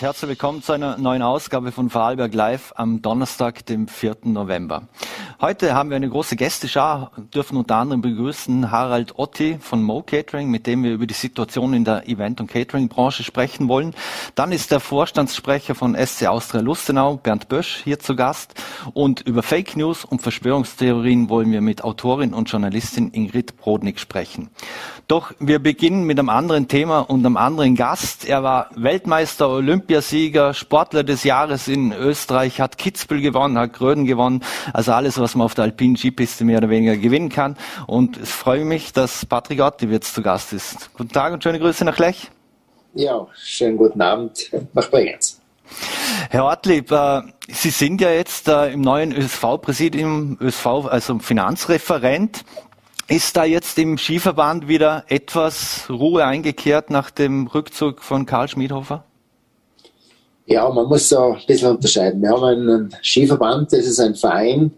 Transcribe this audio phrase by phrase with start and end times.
[0.00, 4.18] Herzlich willkommen zu einer neuen Ausgabe von Vorarlberg Live am Donnerstag, dem 4.
[4.26, 4.86] November.
[5.40, 10.50] Heute haben wir eine große Gästeschar, dürfen unter anderem begrüßen Harald Otti von Mo Catering,
[10.50, 13.94] mit dem wir über die Situation in der Event- und Catering-Branche sprechen wollen.
[14.34, 18.54] Dann ist der Vorstandssprecher von SC Austria Lustenau, Bernd Bösch, hier zu Gast.
[18.94, 24.50] Und über Fake News und Verschwörungstheorien wollen wir mit Autorin und Journalistin Ingrid Brodnik sprechen.
[25.06, 28.26] Doch wir beginnen mit einem anderen Thema und einem anderen Gast.
[28.26, 34.42] Er war Weltmeister, Olympiasieger, Sportler des Jahres in Österreich, hat Kitzbühel gewonnen, hat Gröden gewonnen.
[34.74, 37.56] Also alles, was man auf der alpinen Skipiste mehr oder weniger gewinnen kann.
[37.86, 40.90] Und es freut mich, dass Patrick Otti jetzt zu Gast ist.
[40.94, 42.30] Guten Tag und schöne Grüße nach Lech.
[42.94, 45.40] Ja, schönen guten Abend nach Bregenz.
[46.30, 52.44] Herr Ortlieb, äh, Sie sind ja jetzt äh, im neuen ÖSV-Präsidium, ÖSV, also Finanzreferent.
[53.06, 59.04] Ist da jetzt im Skiverband wieder etwas Ruhe eingekehrt nach dem Rückzug von Karl Schmiedhofer?
[60.44, 62.20] Ja, man muss so ein bisschen unterscheiden.
[62.20, 64.72] Wir haben einen Skiverband, das ist ein Verein,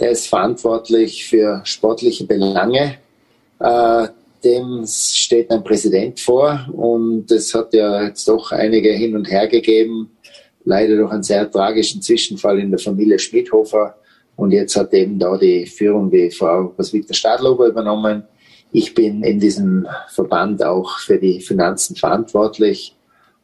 [0.00, 2.96] der ist verantwortlich für sportliche Belange.
[3.58, 4.08] Äh,
[4.42, 9.46] dem steht ein Präsident vor und es hat ja jetzt doch einige hin und her
[9.46, 10.10] gegeben,
[10.64, 13.96] leider durch einen sehr tragischen Zwischenfall in der Familie Schmidhofer
[14.40, 18.22] und jetzt hat eben da die Führung die Frau Roswitha Stadlober übernommen.
[18.72, 22.96] Ich bin in diesem Verband auch für die Finanzen verantwortlich.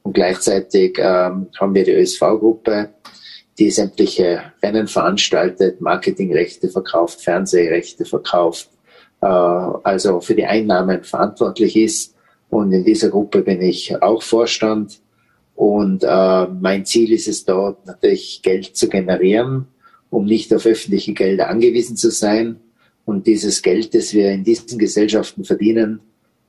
[0.02, 2.88] Und gleichzeitig ähm, haben wir die ÖSV-Gruppe,
[3.58, 8.70] die sämtliche Rennen veranstaltet, Marketingrechte verkauft, Fernsehrechte verkauft,
[9.22, 12.14] äh, also für die Einnahmen verantwortlich ist.
[12.48, 15.00] Und in dieser Gruppe bin ich auch Vorstand.
[15.54, 19.68] Und äh, mein Ziel ist es dort natürlich Geld zu generieren
[20.10, 22.56] um nicht auf öffentliche Gelder angewiesen zu sein.
[23.04, 26.00] Und dieses Geld, das wir in diesen Gesellschaften verdienen,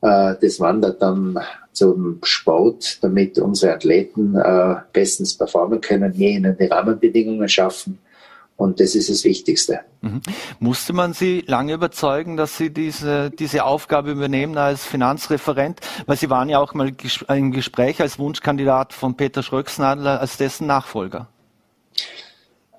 [0.02, 1.40] das wandert dann
[1.72, 8.00] zum Sport, damit unsere Athleten äh, bestens performen können, wir ihnen die Rahmenbedingungen schaffen.
[8.58, 9.82] Und das ist das Wichtigste.
[10.02, 10.22] Mhm.
[10.60, 15.80] Musste man Sie lange überzeugen, dass Sie diese, diese Aufgabe übernehmen als Finanzreferent?
[16.08, 16.92] Weil Sie waren ja auch mal
[17.30, 21.28] im Gespräch als Wunschkandidat von Peter Schröcksnadler als dessen Nachfolger.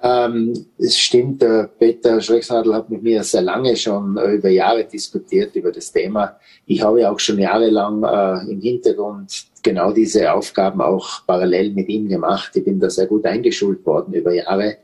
[0.00, 4.84] Ähm, es stimmt, der Peter Schröcksnadel hat mit mir sehr lange schon äh, über Jahre
[4.84, 6.38] diskutiert über das Thema.
[6.66, 12.08] Ich habe auch schon jahrelang äh, im Hintergrund genau diese Aufgaben auch parallel mit ihm
[12.08, 12.52] gemacht.
[12.54, 14.76] Ich bin da sehr gut eingeschult worden über Jahre.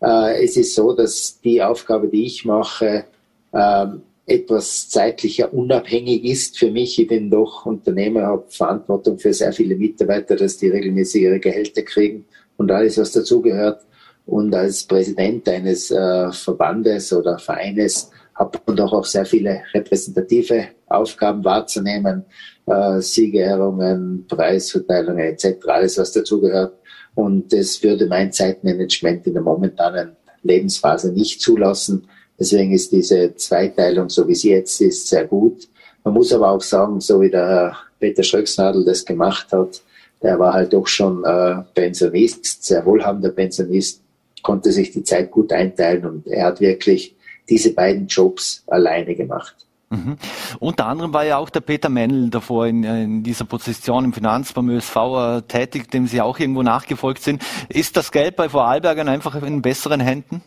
[0.00, 3.04] Äh, es ist so, dass die Aufgabe, die ich mache,
[3.52, 3.86] äh,
[4.26, 6.98] etwas zeitlicher unabhängig ist für mich.
[6.98, 11.82] Ich bin doch Unternehmer, habe Verantwortung für sehr viele Mitarbeiter, dass die regelmäßig ihre Gehälter
[11.82, 12.24] kriegen
[12.56, 13.82] und alles, was dazugehört.
[14.26, 20.68] Und als Präsident eines äh, Verbandes oder Vereines hat man doch auch sehr viele repräsentative
[20.88, 22.24] Aufgaben wahrzunehmen,
[22.66, 26.78] äh, Siegerehrungen, Preisverteilungen etc., alles was dazugehört.
[27.14, 32.08] Und das würde mein Zeitmanagement in der momentanen Lebensphase nicht zulassen.
[32.38, 35.68] Deswegen ist diese Zweiteilung, so wie sie jetzt ist, sehr gut.
[36.02, 39.80] Man muss aber auch sagen, so wie der Herr Peter Schröcksnadel das gemacht hat,
[40.22, 44.03] der war halt doch schon äh, Pensionist, sehr wohlhabender Pensionist
[44.44, 47.16] konnte sich die Zeit gut einteilen und er hat wirklich
[47.48, 49.56] diese beiden Jobs alleine gemacht.
[49.90, 50.16] Mhm.
[50.60, 54.52] Unter anderem war ja auch der Peter Mennel davor in, in dieser Position im Finanz
[54.52, 57.42] beim ÖSV äh, tätig, dem Sie auch irgendwo nachgefolgt sind.
[57.68, 60.42] Ist das Geld bei Vorarlbergern einfach in besseren Händen?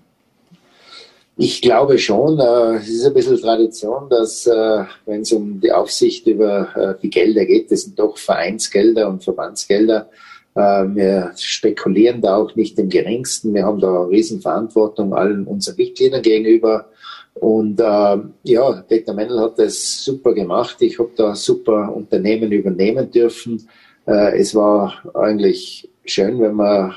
[1.36, 2.40] Ich glaube schon.
[2.40, 7.10] Äh, es ist ein bisschen Tradition, dass äh, wenn es um die Aufsicht über die
[7.10, 10.10] Gelder geht, das sind doch Vereinsgelder und Verbandsgelder,
[10.58, 13.54] wir spekulieren da auch nicht im geringsten.
[13.54, 16.90] Wir haben da eine Riesenverantwortung allen unseren Mitgliedern gegenüber.
[17.36, 20.78] Und äh, ja, Peter Mendel hat das super gemacht.
[20.80, 23.68] Ich habe da super Unternehmen übernehmen dürfen.
[24.08, 26.94] Äh, es war eigentlich schön, wenn man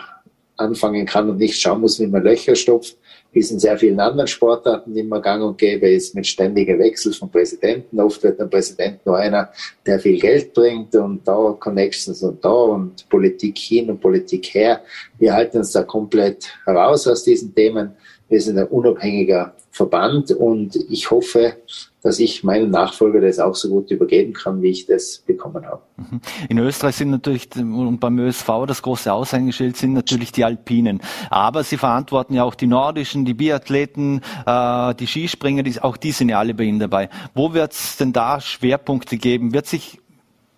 [0.57, 2.97] anfangen kann und nicht schauen muss, wie man Löcher stopft
[3.33, 7.13] wie es in sehr vielen anderen Sportarten immer gang und gäbe ist, mit ständiger Wechsel
[7.13, 8.01] von Präsidenten.
[8.01, 9.51] Oft wird ein Präsident nur einer,
[9.87, 14.83] der viel Geld bringt und da Connections und da und Politik hin und Politik her.
[15.19, 17.93] Wir halten uns da komplett heraus aus diesen Themen.
[18.29, 21.55] Wir sind ein unabhängiger Verband und ich hoffe,
[22.03, 25.83] dass ich meinen Nachfolger das auch so gut übergeben kann, wie ich das bekommen habe.
[25.97, 26.21] Mhm.
[26.49, 31.01] In Österreich sind natürlich und beim ÖSV das große Aushängeschild sind natürlich die Alpinen.
[31.29, 36.13] Aber sie verantworten ja auch die Nordischen, die Biathleten, äh, die Skispringer, die, auch die
[36.13, 37.11] sind ja alle bei Ihnen dabei.
[37.35, 39.53] Wo wird es denn da Schwerpunkte geben?
[39.53, 39.99] Wird sich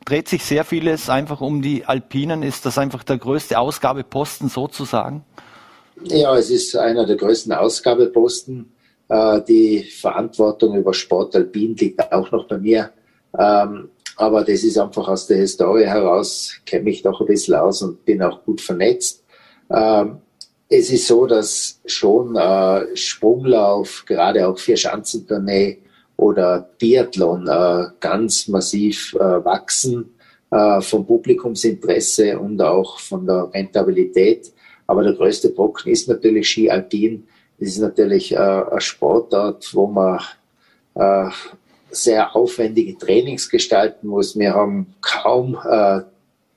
[0.04, 2.42] dreht sich sehr vieles einfach um die Alpinen?
[2.42, 5.24] Ist das einfach der größte Ausgabeposten sozusagen?
[6.04, 8.72] Ja, es ist einer der größten Ausgabeposten
[9.48, 12.92] die Verantwortung über Sport Alpin liegt auch noch bei mir.
[13.38, 17.82] Ähm, aber das ist einfach aus der Historie heraus, kenne mich doch ein bisschen aus
[17.82, 19.24] und bin auch gut vernetzt.
[19.70, 20.18] Ähm,
[20.68, 25.78] es ist so, dass schon äh, Sprunglauf, gerade auch Vier-Schanzentournee
[26.16, 30.14] oder Biathlon äh, ganz massiv äh, wachsen
[30.50, 34.52] äh, vom Publikumsinteresse und auch von der Rentabilität.
[34.86, 37.26] Aber der größte Brocken ist natürlich Ski Alpin.
[37.62, 40.18] Das ist natürlich äh, ein Sportart, wo man
[40.96, 41.30] äh,
[41.92, 44.36] sehr aufwendige Trainings gestalten muss.
[44.36, 46.00] Wir haben kaum äh,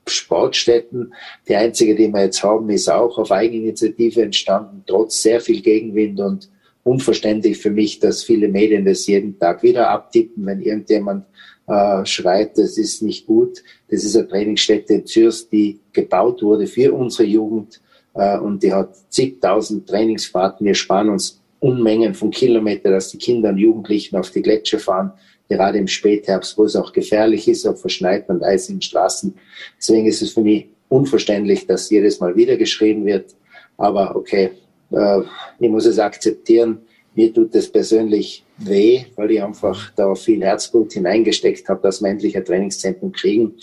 [0.08, 1.14] Sportstätten.
[1.46, 6.18] Die einzige, die wir jetzt haben, ist auch auf Eigeninitiative entstanden, trotz sehr viel Gegenwind
[6.18, 6.50] und
[6.82, 11.24] unverständlich für mich, dass viele Medien das jeden Tag wieder abtippen, wenn irgendjemand
[11.68, 13.62] äh, schreit, das ist nicht gut.
[13.88, 17.80] Das ist eine Trainingsstätte in Zürs, die gebaut wurde für unsere Jugend
[18.16, 20.66] äh, und die hat zigtausend Trainingsfahrten.
[20.66, 25.12] Wir sparen uns Unmengen von Kilometern, dass die Kinder und Jugendlichen auf die Gletscher fahren,
[25.48, 29.34] gerade im Spätherbst, wo es auch gefährlich ist, auf verschneiten und eisigen Straßen.
[29.78, 33.34] Deswegen ist es für mich unverständlich, dass jedes Mal wieder geschrieben wird.
[33.76, 34.50] Aber okay,
[34.90, 35.20] äh,
[35.58, 36.78] ich muss es akzeptieren.
[37.14, 42.10] Mir tut es persönlich weh, weil ich einfach da viel Herzblut hineingesteckt habe, dass wir
[42.10, 43.54] endlich ein Trainingszentrum kriegen.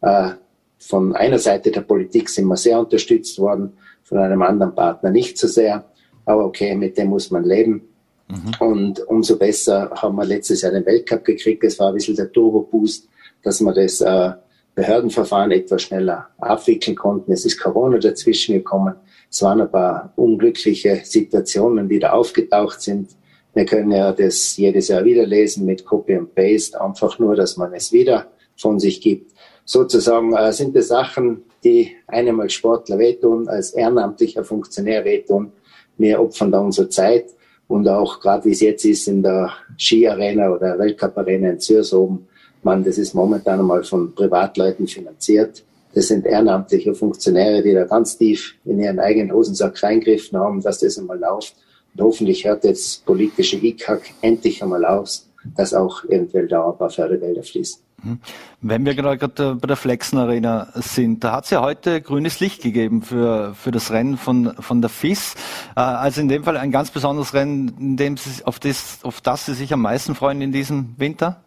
[0.00, 0.30] Äh,
[0.78, 3.72] von einer Seite der Politik sind wir sehr unterstützt worden,
[4.06, 5.84] von einem anderen Partner nicht so sehr.
[6.24, 7.82] Aber okay, mit dem muss man leben.
[8.28, 8.66] Mhm.
[8.66, 11.64] Und umso besser haben wir letztes Jahr den Weltcup gekriegt.
[11.64, 13.08] Es war ein bisschen der Turbo-Boost,
[13.42, 14.32] dass wir das äh,
[14.74, 17.32] Behördenverfahren etwas schneller abwickeln konnten.
[17.32, 18.94] Es ist Corona dazwischen gekommen.
[19.30, 23.10] Es waren ein paar unglückliche Situationen, die da aufgetaucht sind.
[23.54, 27.56] Wir können ja das jedes Jahr wieder lesen mit Copy and Paste, einfach nur, dass
[27.56, 28.26] man es wieder
[28.56, 29.32] von sich gibt.
[29.66, 35.50] Sozusagen äh, sind das Sachen, die einem als Sportler wehtun, als ehrenamtlicher Funktionär wehtun.
[35.98, 37.26] Wir opfern da unsere Zeit
[37.66, 42.28] und auch gerade wie es jetzt ist in der Skiarena oder Weltcup-Arena in Zürs oben,
[42.62, 45.64] man, das ist momentan einmal von Privatleuten finanziert.
[45.94, 50.80] Das sind ehrenamtliche Funktionäre, die da ganz tief in ihren eigenen Hosensack reingriffen haben, dass
[50.80, 51.56] das einmal läuft.
[51.94, 56.90] Und hoffentlich hört jetzt politische Hickhack endlich einmal aus, dass auch eventuell da ein paar
[56.90, 57.85] Fördergelder fließen.
[58.06, 58.20] Mhm.
[58.60, 62.62] Wenn wir gerade bei der Flexen Arena sind, da hat es ja heute grünes Licht
[62.62, 65.34] gegeben für, für das Rennen von, von der FIS.
[65.76, 69.20] Äh, also in dem Fall ein ganz besonderes Rennen, in dem Sie, auf, das, auf
[69.20, 71.42] das Sie sich am meisten freuen in diesem Winter?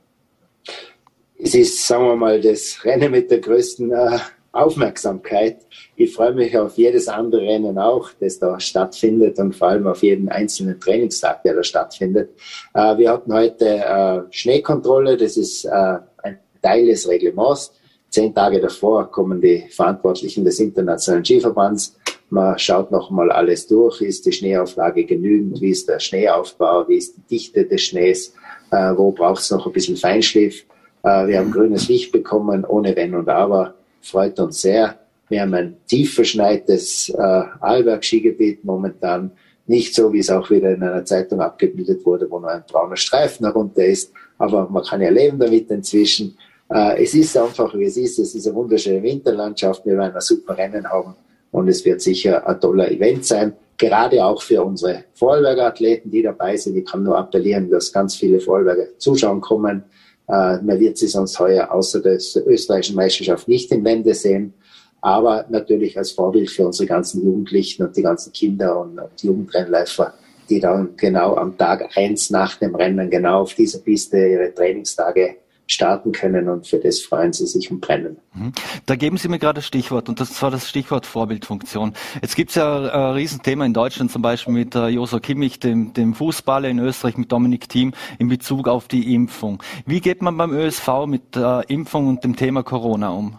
[1.38, 4.20] Es ist, sagen wir mal, das Rennen mit der größten äh,
[4.52, 5.60] Aufmerksamkeit.
[5.96, 10.02] Ich freue mich auf jedes andere Rennen auch, das da stattfindet und vor allem auf
[10.02, 12.32] jeden einzelnen Trainingstag, der da stattfindet.
[12.74, 15.98] Äh, wir hatten heute äh, Schneekontrolle, das ist äh,
[16.62, 17.74] Teil des Reglements.
[18.10, 21.96] Zehn Tage davor kommen die Verantwortlichen des Internationalen Skiverbands.
[22.32, 24.02] Man schaut noch mal alles durch.
[24.02, 25.62] Ist die Schneeauflage genügend?
[25.62, 26.88] Wie ist der Schneeaufbau?
[26.88, 28.34] Wie ist die Dichte des Schnees?
[28.72, 30.66] Äh, wo braucht es noch ein bisschen Feinschliff?
[31.04, 35.00] Äh, wir haben grünes Licht bekommen, ohne Wenn und Aber freut uns sehr.
[35.30, 39.32] Wir haben ein tief verschneites äh, Arlberg-Skigebiet momentan.
[39.66, 42.96] Nicht so, wie es auch wieder in einer Zeitung abgebildet wurde, wo nur ein brauner
[42.96, 44.12] Streifen herunter ist.
[44.40, 46.38] Aber man kann ja leben damit inzwischen.
[46.69, 48.19] Äh, es ist einfach, wie es ist.
[48.19, 49.86] Es ist eine wunderschöne Winterlandschaft.
[49.86, 51.16] Wir werden ein super Rennen haben.
[51.51, 53.54] Und es wird sicher ein toller Event sein.
[53.77, 56.77] Gerade auch für unsere Vorarlberger Athleten, die dabei sind.
[56.77, 59.84] Ich kann nur appellieren, dass ganz viele Vorarlberger zuschauen kommen.
[60.27, 64.53] Äh, man wird sie sonst heuer außer der österreichischen Meisterschaft nicht in Wände sehen.
[65.01, 70.13] Aber natürlich als Vorbild für unsere ganzen Jugendlichen und die ganzen Kinder und, und Jugendrennläufer,
[70.50, 75.38] die dann genau am Tag eins nach dem Rennen genau auf dieser Piste ihre Trainingstage
[75.72, 78.18] starten können und für das freuen sie sich und brennen.
[78.34, 78.52] Mhm.
[78.86, 81.94] Da geben Sie mir gerade Stichwort und das war das Stichwort Vorbildfunktion.
[82.22, 85.94] Jetzt gibt es ja ein Riesenthema in Deutschland zum Beispiel mit äh, Joso Kimmich, dem,
[85.94, 89.62] dem Fußballer in Österreich mit Dominik Thiem in Bezug auf die Impfung.
[89.86, 93.38] Wie geht man beim ÖSV mit der Impfung und dem Thema Corona um?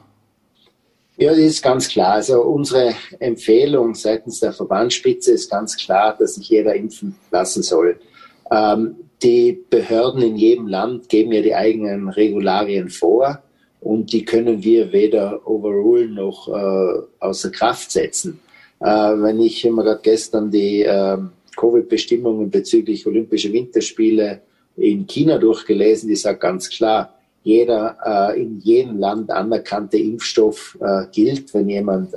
[1.17, 2.15] Ja, das ist ganz klar.
[2.15, 8.01] Also unsere Empfehlung seitens der Verbandsspitze ist ganz klar, dass sich jeder impfen lassen soll.
[8.51, 13.43] Ähm, die Behörden in jedem Land geben ja die eigenen Regularien vor
[13.81, 18.41] und die können wir weder overrulen noch äh, außer Kraft setzen.
[18.81, 21.19] Äh, wenn ich immer gerade gestern die äh,
[21.57, 24.41] Covid-Bestimmungen bezüglich Olympische Winterspiele
[24.77, 31.07] in China durchgelesen, die sagt ganz klar, jeder äh, in jedem Land anerkannte Impfstoff äh,
[31.13, 32.15] gilt, wenn jemand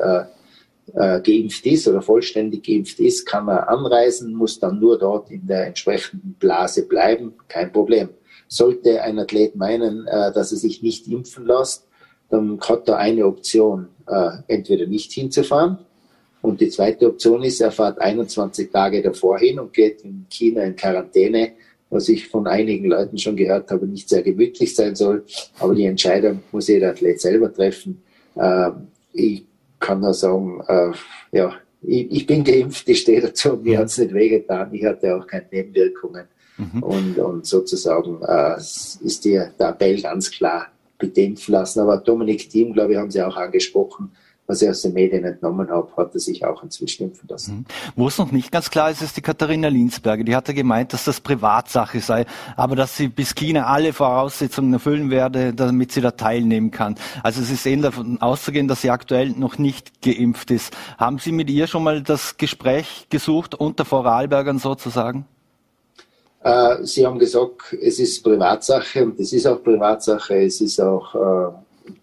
[0.93, 5.47] äh, geimpft ist oder vollständig geimpft ist, kann er anreisen, muss dann nur dort in
[5.47, 8.09] der entsprechenden Blase bleiben, kein Problem.
[8.47, 11.87] Sollte ein Athlet meinen, äh, dass er sich nicht impfen lässt,
[12.29, 15.79] dann hat er eine Option, äh, entweder nicht hinzufahren.
[16.41, 20.63] Und die zweite Option ist, er fährt 21 Tage davor hin und geht in China
[20.63, 21.53] in Quarantäne
[21.93, 25.23] was ich von einigen Leuten schon gehört habe, nicht sehr gemütlich sein soll.
[25.59, 28.01] Aber die Entscheidung muss jeder Athlet selber treffen.
[28.35, 29.45] Ähm, ich
[29.83, 30.91] kann nur sagen, äh,
[31.31, 35.15] ja, ich, ich, bin geimpft, ich stehe dazu, mir hat es nicht wehgetan, ich hatte
[35.15, 36.25] auch keine Nebenwirkungen.
[36.57, 36.83] Mhm.
[36.83, 40.67] Und, und sozusagen äh, ist dir der Appell ganz klar,
[40.99, 41.81] impfen lassen.
[41.81, 44.11] Aber Dominik Thiem, glaube ich, haben Sie auch angesprochen,
[44.53, 47.55] was ich aus den Medien entnommen habe, hat er sich auch inzwischen impfen lassen.
[47.55, 47.65] Mhm.
[47.95, 50.23] Wo es noch nicht ganz klar ist, ist die Katharina Linsberger.
[50.23, 55.09] Die hatte gemeint, dass das Privatsache sei, aber dass sie bis China alle Voraussetzungen erfüllen
[55.09, 56.95] werde, damit sie da teilnehmen kann.
[57.23, 60.75] Also es ist eher davon auszugehen, dass sie aktuell noch nicht geimpft ist.
[60.99, 65.25] Haben Sie mit ihr schon mal das Gespräch gesucht unter Vorarlbergern sozusagen?
[66.43, 70.43] Äh, sie haben gesagt, es ist Privatsache und es ist auch Privatsache.
[70.43, 71.53] Es ist auch, äh,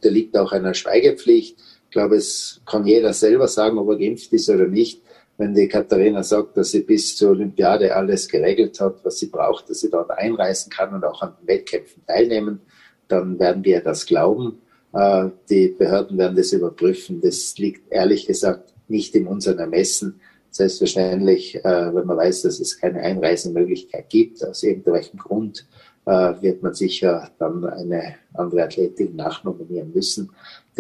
[0.01, 1.57] da liegt auch einer Schweigepflicht.
[1.91, 5.03] Ich glaube, es kann jeder selber sagen, ob er geimpft ist oder nicht.
[5.39, 9.69] Wenn die Katharina sagt, dass sie bis zur Olympiade alles geregelt hat, was sie braucht,
[9.69, 12.61] dass sie dort einreisen kann und auch an den Wettkämpfen teilnehmen,
[13.09, 14.61] dann werden wir das glauben.
[14.93, 17.21] Äh, die Behörden werden das überprüfen.
[17.21, 20.21] Das liegt ehrlich gesagt nicht in unseren Ermessen.
[20.51, 25.67] Selbstverständlich, äh, wenn man weiß, dass es keine Einreisemöglichkeit gibt, aus irgendwelchem Grund,
[26.07, 30.31] äh, wird man sicher dann eine andere Athletin nachnominieren müssen.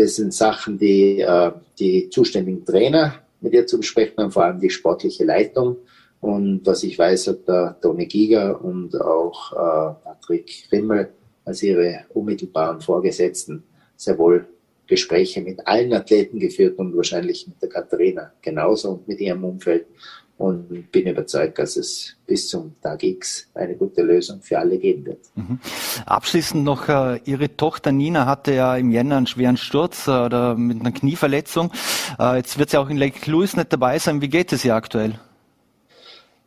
[0.00, 4.58] Das sind Sachen, die äh, die zuständigen Trainer mit ihr zu besprechen haben, vor allem
[4.58, 5.76] die sportliche Leitung.
[6.20, 11.10] Und was ich weiß, hat der Toni Giger und auch äh, Patrick Rimmel
[11.44, 13.62] als ihre unmittelbaren Vorgesetzten
[13.94, 14.46] sehr wohl
[14.86, 19.84] Gespräche mit allen Athleten geführt und wahrscheinlich mit der Katharina genauso und mit ihrem Umfeld.
[20.40, 25.04] Und bin überzeugt, dass es bis zum Tag X eine gute Lösung für alle geben
[25.04, 25.18] wird.
[25.34, 25.58] Mhm.
[26.06, 30.56] Abschließend noch, äh, Ihre Tochter Nina hatte ja im Jänner einen schweren Sturz äh, oder
[30.56, 31.70] mit einer Knieverletzung.
[32.18, 34.22] Äh, jetzt wird sie auch in Lake Louise nicht dabei sein.
[34.22, 35.20] Wie geht es ihr aktuell?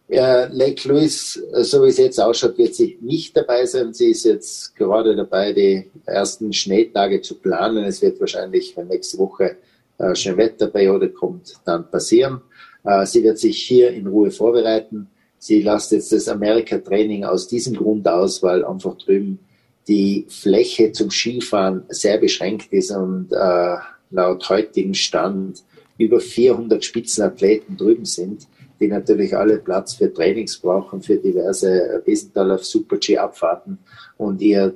[0.08, 3.94] Ja, Lake Louise, so wie es jetzt ausschaut, wird sie nicht dabei sein.
[3.94, 7.84] Sie ist jetzt gerade dabei, die ersten Schneetage zu planen.
[7.84, 9.58] Es wird wahrscheinlich, wenn nächste Woche
[10.00, 12.42] äh, Schönwetterperiode kommt, dann passieren.
[12.84, 15.08] Äh, sie wird sich hier in Ruhe vorbereiten.
[15.38, 19.40] Sie lässt jetzt das Amerika-Training aus diesem Grund aus, weil einfach drüben
[19.88, 23.76] die Fläche zum Skifahren sehr beschränkt ist und äh,
[24.12, 25.64] laut heutigem Stand
[25.98, 28.48] über 400 Spitzenathleten drüben sind
[28.84, 33.80] die natürlich alle Platz für Trainings brauchen, für diverse Wiesenthaler Super-G-Abfahrten
[34.18, 34.74] und ihr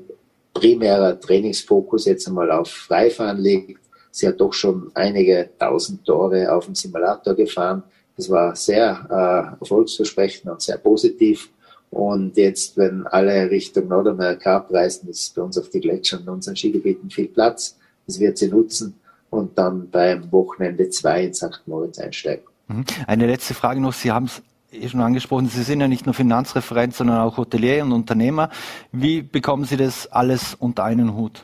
[0.53, 3.81] primärer Trainingsfokus jetzt einmal auf Freifahren liegt.
[4.11, 7.83] Sie hat doch schon einige tausend Tore auf dem Simulator gefahren.
[8.17, 11.49] Das war sehr äh, erfolgsversprechend und sehr positiv.
[11.89, 16.55] Und jetzt, wenn alle Richtung Nordamerika abreisen, ist bei uns auf die Gletscher und unseren
[16.55, 17.77] Skigebieten viel Platz.
[18.05, 21.61] Das wird sie nutzen und dann beim Wochenende zwei in St.
[21.65, 22.45] Moritz einsteigen.
[22.67, 22.85] Mhm.
[23.05, 23.93] Eine letzte Frage noch.
[23.93, 27.83] Sie haben es eh schon angesprochen, Sie sind ja nicht nur Finanzreferent, sondern auch Hotelier
[27.83, 28.49] und Unternehmer.
[28.91, 31.43] Wie bekommen Sie das alles unter einen Hut?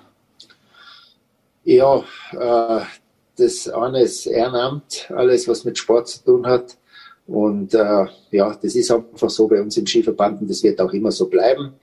[1.63, 2.03] Ja,
[2.33, 2.81] äh,
[3.35, 6.77] das eine ist Ehrenamt, alles was mit Sport zu tun hat.
[7.25, 10.91] Und äh, ja, das ist einfach so bei uns im Skiverband und das wird auch
[10.91, 11.73] immer so bleiben.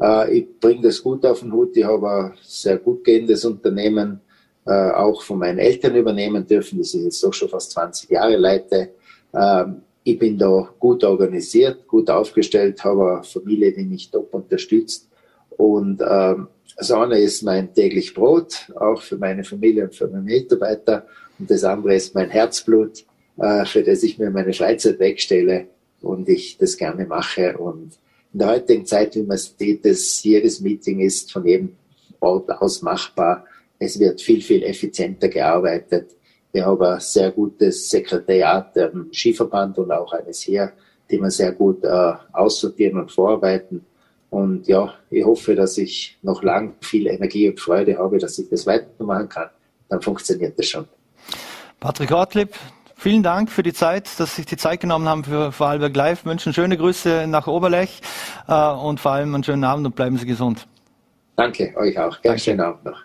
[0.00, 1.76] Äh, ich bringe das gut auf den Hut.
[1.76, 4.20] Ich habe ein sehr gut gehendes Unternehmen
[4.66, 8.36] äh, auch von meinen Eltern übernehmen dürfen, das ich jetzt doch schon fast 20 Jahre
[8.36, 8.90] leite.
[9.32, 15.08] Ähm, ich bin da gut organisiert, gut aufgestellt, habe eine Familie, die mich top unterstützt.
[15.56, 16.48] Und ähm,
[16.78, 21.06] das eine ist mein täglich Brot, auch für meine Familie und für meine Mitarbeiter.
[21.38, 23.04] Und das andere ist mein Herzblut,
[23.36, 25.66] äh, für das ich mir meine Freizeit wegstelle
[26.00, 27.58] und ich das gerne mache.
[27.58, 27.98] Und
[28.32, 31.76] in der heutigen Zeit, wie man sieht, dass jedes Meeting ist von jedem
[32.20, 33.44] Ort aus machbar.
[33.80, 36.10] Es wird viel, viel effizienter gearbeitet.
[36.52, 40.72] Wir haben ein sehr gutes Sekretariat im Skiverband und auch eines hier,
[41.10, 43.84] die wir sehr gut äh, aussortieren und vorarbeiten.
[44.30, 48.48] Und ja, ich hoffe, dass ich noch lang viel Energie und Freude habe, dass ich
[48.50, 49.48] das weitermachen kann.
[49.88, 50.86] Dann funktioniert das schon.
[51.80, 52.50] Patrick Ortlieb,
[52.96, 56.24] vielen Dank für die Zeit, dass Sie sich die Zeit genommen haben für Vorarlberg Live.
[56.26, 58.00] Wünschen schöne Grüße nach Oberlech
[58.48, 60.66] äh, und vor allem einen schönen Abend und bleiben Sie gesund.
[61.36, 62.20] Danke, euch auch.
[62.20, 62.98] Ganz schönen Abend noch.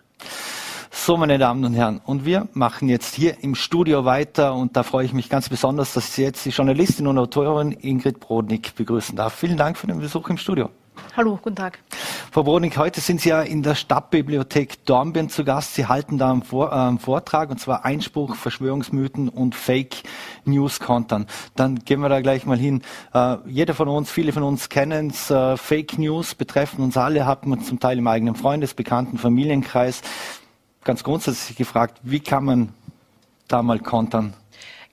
[0.89, 4.83] So, meine Damen und Herren, und wir machen jetzt hier im Studio weiter und da
[4.83, 9.15] freue ich mich ganz besonders, dass ich jetzt die Journalistin und Autorin Ingrid Brodnik begrüßen
[9.15, 9.33] darf.
[9.33, 10.69] Vielen Dank für den Besuch im Studio.
[11.15, 11.79] Hallo, guten Tag.
[12.31, 15.75] Frau Brodnik, heute sind Sie ja in der Stadtbibliothek Dornbirn zu Gast.
[15.75, 19.97] Sie halten da einen, Vor äh, einen Vortrag und zwar Einspruch, Verschwörungsmythen und Fake
[20.45, 21.27] News Kontern.
[21.55, 22.81] Dann gehen wir da gleich mal hin.
[23.13, 25.29] Äh, jeder von uns, viele von uns kennen es.
[25.29, 30.01] Äh, Fake News betreffen uns alle, hat man zum Teil im eigenen Freundes-, Bekannten-, Familienkreis
[30.83, 32.73] ganz grundsätzlich gefragt, wie kann man
[33.47, 34.33] da mal kontern?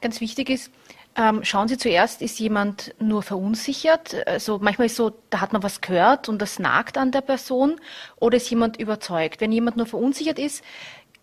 [0.01, 0.71] Ganz wichtig ist,
[1.17, 4.27] ähm, schauen Sie zuerst, ist jemand nur verunsichert?
[4.27, 7.81] Also manchmal ist so, da hat man was gehört und das nagt an der Person
[8.17, 9.41] oder ist jemand überzeugt?
[9.41, 10.65] Wenn jemand nur verunsichert ist,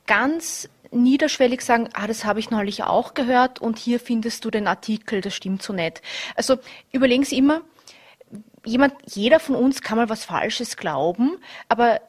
[0.05, 4.67] ganz niederschwellig sagen, ah, das habe ich neulich auch gehört und hier findest du den
[4.67, 6.01] Artikel, das stimmt so nicht.
[6.35, 6.57] Also
[6.91, 7.61] überlegen Sie immer,
[8.65, 11.37] jemand, jeder von uns kann mal was Falsches glauben,
[11.69, 12.01] aber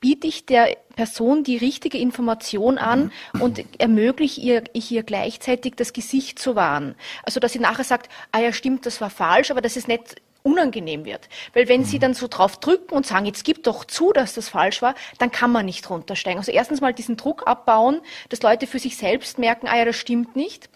[0.00, 5.92] biete ich der Person die richtige Information an und ermögliche ihr, ich ihr gleichzeitig das
[5.92, 6.94] Gesicht zu wahren.
[7.22, 10.16] Also, dass sie nachher sagt, ah ja, stimmt, das war falsch, aber dass es nicht
[10.42, 11.28] unangenehm wird.
[11.54, 14.48] Weil wenn sie dann so drauf drücken und sagen, jetzt gib doch zu, dass das
[14.48, 16.38] falsch war, dann kann man nicht runtersteigen.
[16.38, 19.96] Also erstens mal diesen Druck abbauen, dass Leute für sich selbst merken, ah ja, das
[19.96, 20.68] stimmt nicht.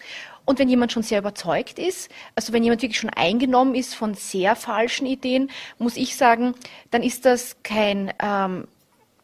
[0.45, 4.13] Und wenn jemand schon sehr überzeugt ist, also wenn jemand wirklich schon eingenommen ist von
[4.13, 6.55] sehr falschen Ideen, muss ich sagen,
[6.89, 8.65] dann ist das kein ähm,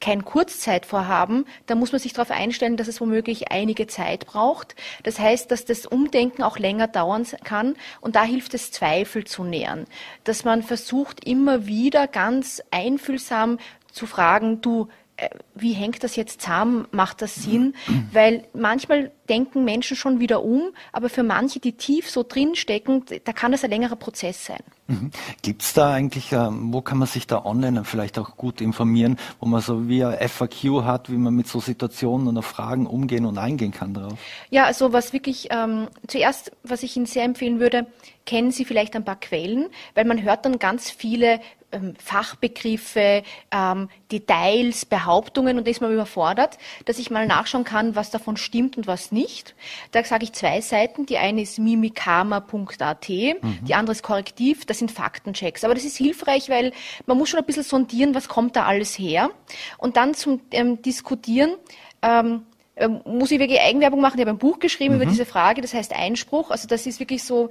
[0.03, 4.75] kein Kurzzeitvorhaben, da muss man sich darauf einstellen, dass es womöglich einige Zeit braucht.
[5.03, 9.45] Das heißt, dass das Umdenken auch länger dauern kann und da hilft es, Zweifel zu
[9.45, 9.85] nähern.
[10.25, 13.59] Dass man versucht, immer wieder ganz einfühlsam
[13.93, 16.85] zu fragen, du, äh, wie hängt das jetzt zusammen?
[16.91, 17.73] Macht das Sinn?
[18.11, 23.33] Weil manchmal denken Menschen schon wieder um, aber für manche, die tief so drinstecken, da
[23.33, 24.61] kann das ein längerer Prozess sein.
[24.87, 25.11] Mhm.
[25.41, 29.17] Gibt es da eigentlich, äh, wo kann man sich da online vielleicht auch gut informieren,
[29.39, 33.25] wo man so wie ein FAQ hat, wie man mit so Situationen oder Fragen umgehen
[33.25, 34.19] und eingehen kann darauf?
[34.49, 37.87] Ja, also was wirklich, ähm, zuerst, was ich Ihnen sehr empfehlen würde,
[38.25, 41.39] kennen Sie vielleicht ein paar Quellen, weil man hört dann ganz viele
[41.73, 47.95] ähm, Fachbegriffe, ähm, Details, Behauptungen und da ist man überfordert, dass ich mal nachschauen kann,
[47.95, 49.55] was davon stimmt und was nicht.
[49.91, 51.05] Da sage ich zwei Seiten.
[51.05, 53.39] Die eine ist mimikama.at, mhm.
[53.61, 54.65] die andere ist Korrektiv.
[54.65, 55.63] Das sind Faktenchecks.
[55.63, 56.73] Aber das ist hilfreich, weil
[57.05, 59.29] man muss schon ein bisschen sondieren, was kommt da alles her.
[59.77, 61.55] Und dann zum ähm, Diskutieren,
[62.01, 62.43] ähm,
[62.75, 64.17] ähm muss ich wirklich Eigenwerbung machen.
[64.17, 65.01] Ich habe ein Buch geschrieben mhm.
[65.01, 66.51] über diese Frage, das heißt Einspruch.
[66.51, 67.49] Also das ist wirklich so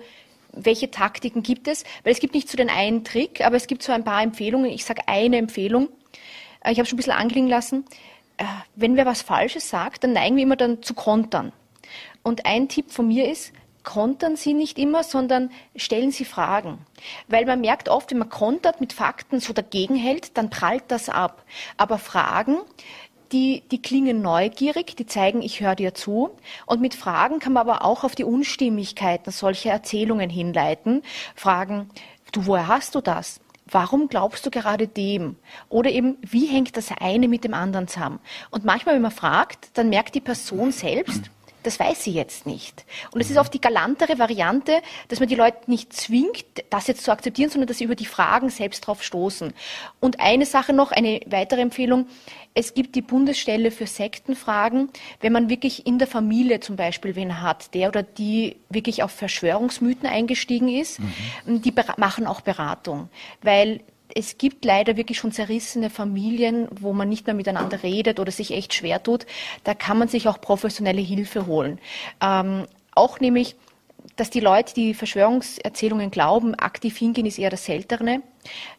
[0.52, 1.85] welche Taktiken gibt es?
[2.04, 4.71] Weil es gibt nicht so den einen Trick, aber es gibt so ein paar Empfehlungen.
[4.71, 5.88] Ich sage eine Empfehlung.
[6.62, 7.85] Äh, ich habe schon ein bisschen anklingen lassen.
[8.37, 11.53] Äh, wenn wer was Falsches sagt, dann neigen wir immer dann zu kontern.
[12.23, 13.53] Und ein Tipp von mir ist,
[13.85, 16.79] kontern Sie nicht immer, sondern stellen Sie Fragen.
[17.29, 21.09] Weil man merkt oft, wenn man kontert mit Fakten so dagegen hält, dann prallt das
[21.09, 21.45] ab.
[21.77, 22.59] Aber Fragen,
[23.33, 26.31] die, die klingen neugierig, die zeigen, ich höre dir zu.
[26.66, 31.03] Und mit Fragen kann man aber auch auf die Unstimmigkeiten solcher Erzählungen hinleiten.
[31.35, 31.90] Fragen,
[32.33, 33.40] du, woher hast du das?
[33.72, 35.37] Warum glaubst du gerade dem?
[35.70, 38.20] Oder eben, wie hängt das eine mit dem anderen zusammen?
[38.50, 41.30] Und manchmal, wenn man fragt, dann merkt die Person selbst,
[41.62, 42.85] das weiß sie jetzt nicht.
[43.12, 47.05] Und es ist oft die galantere Variante, dass man die Leute nicht zwingt, das jetzt
[47.05, 49.53] zu akzeptieren, sondern dass sie über die Fragen selbst drauf stoßen.
[50.01, 52.07] Und eine Sache noch, eine weitere Empfehlung.
[52.55, 54.90] Es gibt die Bundesstelle für Sektenfragen.
[55.20, 59.11] Wenn man wirklich in der Familie zum Beispiel wen hat, der oder die wirklich auf
[59.12, 61.62] Verschwörungsmythen eingestiegen ist, mhm.
[61.62, 63.09] die machen auch Beratung.
[63.40, 63.81] Weil
[64.14, 68.53] es gibt leider wirklich schon zerrissene Familien, wo man nicht mehr miteinander redet oder sich
[68.53, 69.27] echt schwer tut.
[69.64, 71.79] Da kann man sich auch professionelle Hilfe holen.
[72.20, 73.57] Ähm, auch nämlich,
[74.16, 78.22] dass die Leute, die Verschwörungserzählungen glauben, aktiv hingehen, ist eher das Seltene.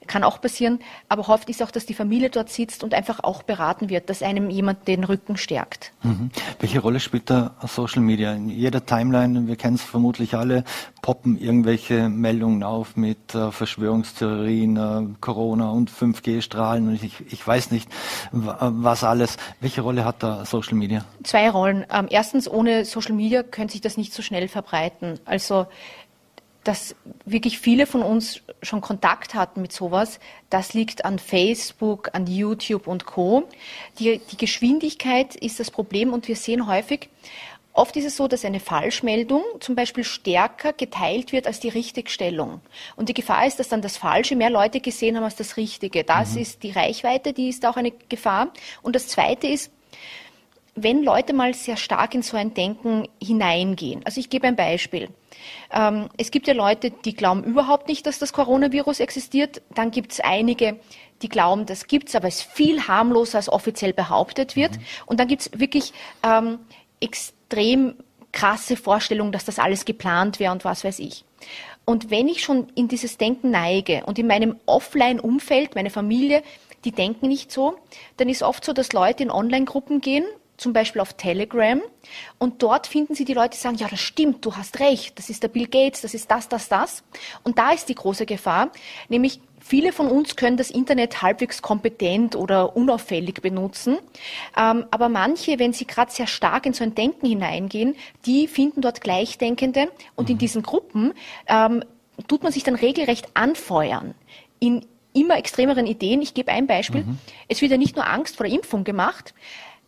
[0.08, 3.43] Kann auch passieren, aber oft ist auch, dass die Familie dort sitzt und einfach auch
[3.43, 5.93] beraten wird, dass einem jemand den Rücken stärkt.
[6.04, 6.30] Mhm.
[6.60, 8.34] Welche Rolle spielt da Social Media?
[8.34, 10.65] In jeder Timeline, wir kennen es vermutlich alle,
[11.02, 17.71] poppen irgendwelche Meldungen auf mit äh, Verschwörungstheorien, äh, Corona und 5G-Strahlen und ich, ich weiß
[17.71, 17.89] nicht,
[18.32, 19.38] was alles.
[19.60, 21.06] Welche Rolle hat da Social Media?
[21.23, 21.86] Zwei Rollen.
[21.91, 25.19] Ähm, erstens, ohne Social Media könnte sich das nicht so schnell verbreiten.
[25.26, 25.67] Also
[26.63, 26.95] dass
[27.26, 32.88] wirklich viele von uns schon Kontakt hatten mit sowas, das liegt an Facebook, an YouTube
[32.88, 33.47] und Co.
[33.99, 37.10] Die, die Geschwindigkeit ist das Problem und wir sehen häufig,
[37.76, 42.62] Oft ist es so, dass eine Falschmeldung zum Beispiel stärker geteilt wird als die Richtigstellung.
[42.95, 46.04] Und die Gefahr ist, dass dann das Falsche mehr Leute gesehen haben als das Richtige.
[46.04, 46.43] Das mhm.
[46.43, 48.54] ist die Reichweite, die ist auch eine Gefahr.
[48.84, 49.71] Und das Zweite ist,
[50.76, 54.02] wenn Leute mal sehr stark in so ein Denken hineingehen.
[54.06, 55.10] Also ich gebe ein Beispiel.
[55.72, 59.62] Ähm, es gibt ja Leute, die glauben überhaupt nicht, dass das Coronavirus existiert.
[59.76, 60.80] Dann gibt es einige,
[61.22, 64.72] die glauben, das gibt's, aber es ist viel harmloser, als offiziell behauptet wird.
[64.78, 64.84] Mhm.
[65.06, 66.60] Und dann gibt es wirklich ähm,
[67.00, 67.96] extrem
[68.32, 71.24] krasse Vorstellungen, dass das alles geplant wäre und was weiß ich.
[71.86, 76.42] Und wenn ich schon in dieses Denken neige und in meinem Offline-Umfeld, meine Familie,
[76.86, 77.76] die denken nicht so,
[78.18, 80.26] dann ist oft so, dass Leute in Online-Gruppen gehen
[80.58, 81.82] zum Beispiel auf Telegram
[82.38, 85.30] und dort finden Sie die Leute, die sagen, ja, das stimmt, du hast recht, das
[85.30, 87.04] ist der Bill Gates, das ist das, das, das.
[87.44, 88.72] Und da ist die große Gefahr,
[89.10, 93.98] nämlich viele von uns können das Internet halbwegs kompetent oder unauffällig benutzen,
[94.58, 98.82] ähm, aber manche, wenn sie gerade sehr stark in so ein Denken hineingehen, die finden
[98.82, 100.39] dort Gleichdenkende und in mhm.
[100.39, 101.13] diesen Gruppen
[101.48, 101.84] ähm,
[102.28, 104.13] tut man sich dann regelrecht anfeuern
[104.60, 106.22] in immer extremeren Ideen.
[106.22, 107.04] Ich gebe ein Beispiel.
[107.04, 107.18] Mhm.
[107.48, 109.34] Es wird ja nicht nur Angst vor der Impfung gemacht.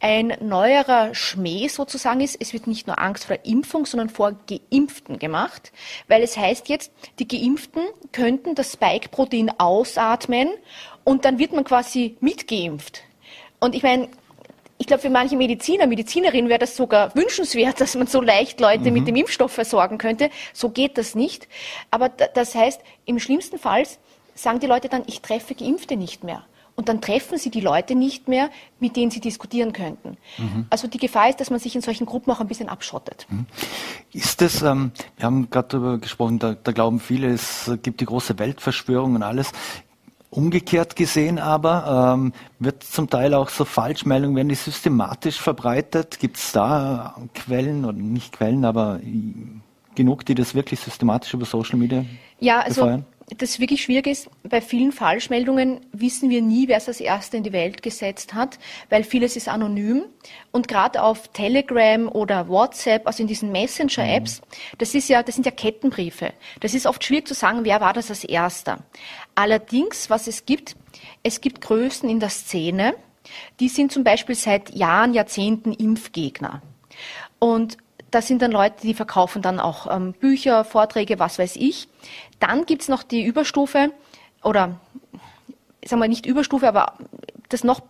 [0.01, 4.33] Ein neuerer Schmäh sozusagen ist, es wird nicht nur Angst vor der Impfung, sondern vor
[4.47, 5.71] Geimpften gemacht,
[6.07, 7.81] weil es heißt jetzt, die Geimpften
[8.11, 10.49] könnten das Spike-Protein ausatmen
[11.03, 13.03] und dann wird man quasi mitgeimpft.
[13.59, 14.09] Und ich meine,
[14.77, 18.89] ich glaube, für manche Mediziner, Medizinerinnen wäre das sogar wünschenswert, dass man so leicht Leute
[18.89, 18.93] mhm.
[18.93, 20.29] mit dem Impfstoff versorgen könnte.
[20.53, 21.47] So geht das nicht.
[21.91, 23.83] Aber das heißt, im schlimmsten Fall
[24.33, 26.45] sagen die Leute dann, ich treffe Geimpfte nicht mehr.
[26.75, 30.17] Und dann treffen sie die Leute nicht mehr, mit denen sie diskutieren könnten.
[30.37, 30.65] Mhm.
[30.69, 33.25] Also die Gefahr ist, dass man sich in solchen Gruppen auch ein bisschen abschottet.
[33.29, 33.45] Mhm.
[34.11, 38.05] Ist das, ähm, wir haben gerade darüber gesprochen, da, da glauben viele, es gibt die
[38.05, 39.53] große Weltverschwörung und alles.
[40.29, 46.19] Umgekehrt gesehen aber ähm, wird zum Teil auch so Falschmeldungen, werden die systematisch verbreitet.
[46.19, 48.99] Gibt es da Quellen oder nicht Quellen, aber
[49.95, 52.03] genug, die das wirklich systematisch über Social Media
[52.39, 53.05] ja, also befeuern?
[53.29, 57.43] Das wirklich schwierig ist, bei vielen Falschmeldungen wissen wir nie, wer es als Erster in
[57.43, 58.59] die Welt gesetzt hat,
[58.89, 60.03] weil vieles ist anonym.
[60.51, 64.77] Und gerade auf Telegram oder WhatsApp, also in diesen Messenger-Apps, mhm.
[64.77, 66.33] das ist ja, das sind ja Kettenbriefe.
[66.59, 68.83] Das ist oft schwierig zu sagen, wer war das als Erster.
[69.33, 70.75] Allerdings, was es gibt,
[71.23, 72.93] es gibt Größen in der Szene,
[73.59, 76.61] die sind zum Beispiel seit Jahren, Jahrzehnten Impfgegner.
[77.39, 77.77] Und
[78.15, 81.89] das sind dann Leute, die verkaufen dann auch ähm, Bücher, Vorträge, was weiß ich.
[82.39, 83.91] Dann gibt's noch die Überstufe
[84.41, 84.79] oder
[85.83, 86.93] sagen wir nicht Überstufe, aber
[87.49, 87.81] das noch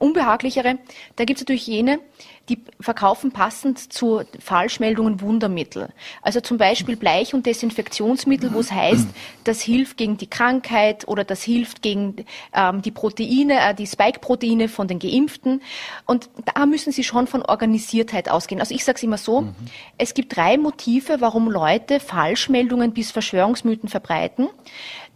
[0.00, 0.78] unbehaglichere.
[1.16, 2.00] Da gibt's natürlich jene,
[2.48, 5.90] die verkaufen passend zu Falschmeldungen Wundermittel.
[6.22, 9.06] Also zum Beispiel Bleich- und Desinfektionsmittel, wo es heißt,
[9.44, 12.16] das hilft gegen die Krankheit oder das hilft gegen
[12.52, 15.62] ähm, die Proteine, äh, die Spike-Proteine von den Geimpften.
[16.06, 18.60] Und da müssen Sie schon von Organisiertheit ausgehen.
[18.60, 19.54] Also ich sage es immer so, mhm.
[19.98, 24.48] es gibt drei Motive, warum Leute Falschmeldungen bis Verschwörungsmythen verbreiten.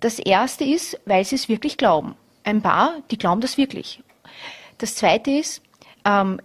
[0.00, 2.14] Das erste ist, weil sie es wirklich glauben.
[2.44, 4.02] Ein paar, die glauben das wirklich.
[4.78, 5.62] Das zweite ist,
[6.04, 6.40] ähm,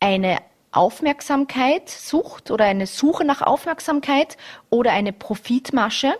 [0.00, 0.38] eine
[0.72, 4.36] Aufmerksamkeit sucht oder eine Suche nach Aufmerksamkeit
[4.70, 6.14] oder eine Profitmasche,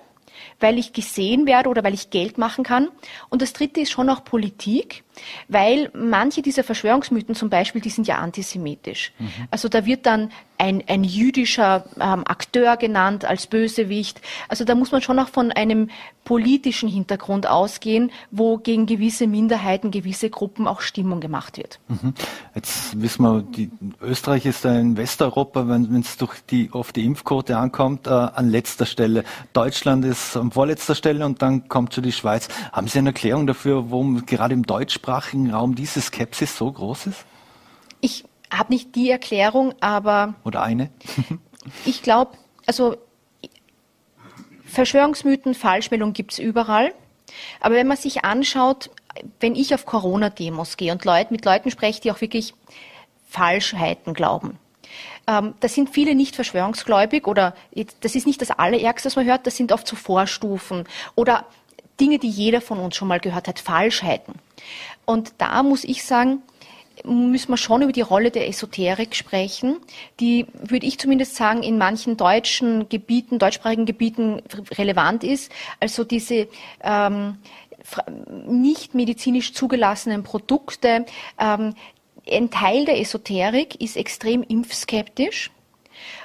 [0.63, 2.89] weil ich gesehen werde oder weil ich Geld machen kann.
[3.29, 5.05] Und das dritte ist schon auch Politik,
[5.49, 9.13] weil manche dieser Verschwörungsmythen zum Beispiel, die sind ja antisemitisch.
[9.19, 9.31] Mhm.
[9.51, 10.31] Also da wird dann
[10.63, 14.21] ein, ein jüdischer ähm, Akteur genannt als Bösewicht.
[14.49, 15.91] Also da muss man schon auch von einem
[16.25, 21.81] politischen Hintergrund ausgehen, wo gegen gewisse Minderheiten, gewisse Gruppen auch Stimmung gemacht wird.
[21.89, 22.15] Mhm.
[22.55, 23.71] Jetzt wissen wir, die,
[24.01, 28.87] Österreich ist in Westeuropa, wenn es durch die, auf die Impfquote ankommt, äh, an letzter
[28.87, 29.25] Stelle.
[29.53, 32.49] Deutschland ist an vorletzter Stelle und dann kommt schon die Schweiz.
[32.73, 37.25] Haben Sie eine Erklärung dafür, warum gerade im deutschsprachigen Raum diese Skepsis so groß ist?
[38.01, 40.35] Ich habe nicht die Erklärung, aber.
[40.45, 40.91] Oder eine?
[41.85, 42.33] ich glaube,
[42.67, 42.97] also
[44.65, 46.93] Verschwörungsmythen, Falschmeldungen gibt es überall.
[47.61, 48.91] Aber wenn man sich anschaut,
[49.41, 52.55] wenn ich auf Corona-Demos gehe und Leute, mit Leuten spreche, die auch wirklich
[53.29, 54.59] Falschheiten glauben,
[55.27, 57.55] ähm, da sind viele nicht verschwörungsgläubig oder
[58.01, 61.47] das ist nicht das Allerärgste, was man hört, das sind oft so Vorstufen oder
[62.01, 64.35] Dinge, die jeder von uns schon mal gehört hat, Falschheiten.
[65.05, 66.43] Und da muss ich sagen,
[67.05, 69.77] müssen wir schon über die Rolle der Esoterik sprechen,
[70.21, 74.43] die, würde ich zumindest sagen, in manchen deutschen Gebieten, deutschsprachigen Gebieten
[74.77, 75.51] relevant ist.
[75.81, 76.49] Also diese
[76.83, 77.39] ähm,
[78.47, 81.05] nicht medizinisch zugelassenen Produkte.
[81.39, 81.75] Ähm,
[82.31, 85.51] ein Teil der Esoterik ist extrem impfskeptisch.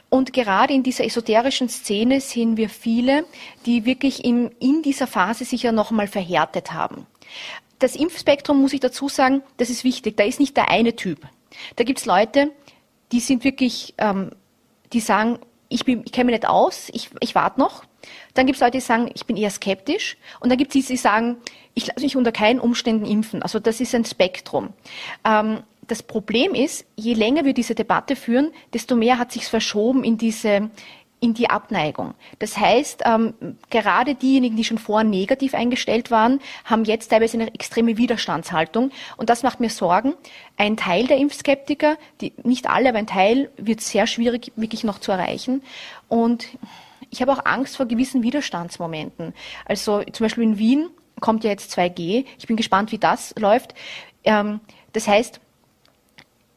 [0.10, 3.26] Und gerade in dieser esoterischen Szene sehen wir viele,
[3.66, 7.06] die wirklich in, in dieser Phase sich ja noch einmal verhärtet haben
[7.80, 10.18] das Impfspektrum, muss ich dazu sagen, das ist wichtig.
[10.18, 11.28] Da ist nicht der eine Typ.
[11.76, 12.52] Da gibt's Leute,
[13.12, 14.32] die sind wirklich, ähm,
[14.94, 17.84] die sagen, ich, ich kenne mich nicht aus, ich, ich warte noch.
[18.34, 20.18] Dann gibt's Leute, die sagen, ich bin eher skeptisch.
[20.40, 21.38] Und dann gibt's die, die sagen,
[21.74, 23.44] ich lasse mich unter keinen Umständen impfen.
[23.44, 24.74] Also das ist ein Spektrum.
[25.24, 30.04] Ähm, das Problem ist, je länger wir diese Debatte führen, desto mehr hat sich verschoben
[30.04, 30.70] in diese
[31.20, 32.14] in die Abneigung.
[32.40, 33.34] Das heißt, ähm,
[33.72, 38.92] gerade diejenigen, die schon vorher negativ eingestellt waren, haben jetzt teilweise eine extreme Widerstandshaltung.
[39.18, 40.14] Und das macht mir Sorgen.
[40.58, 45.00] Ein Teil der Impfskeptiker, die, nicht alle, aber ein Teil, wird sehr schwierig wirklich noch
[45.00, 45.64] zu erreichen.
[46.08, 46.50] Und
[47.10, 49.34] ich habe auch Angst vor gewissen Widerstandsmomenten.
[49.66, 52.26] Also zum Beispiel in Wien kommt ja jetzt 2G.
[52.38, 53.74] Ich bin gespannt, wie das läuft.
[54.24, 54.60] Ähm,
[54.94, 55.42] das heißt,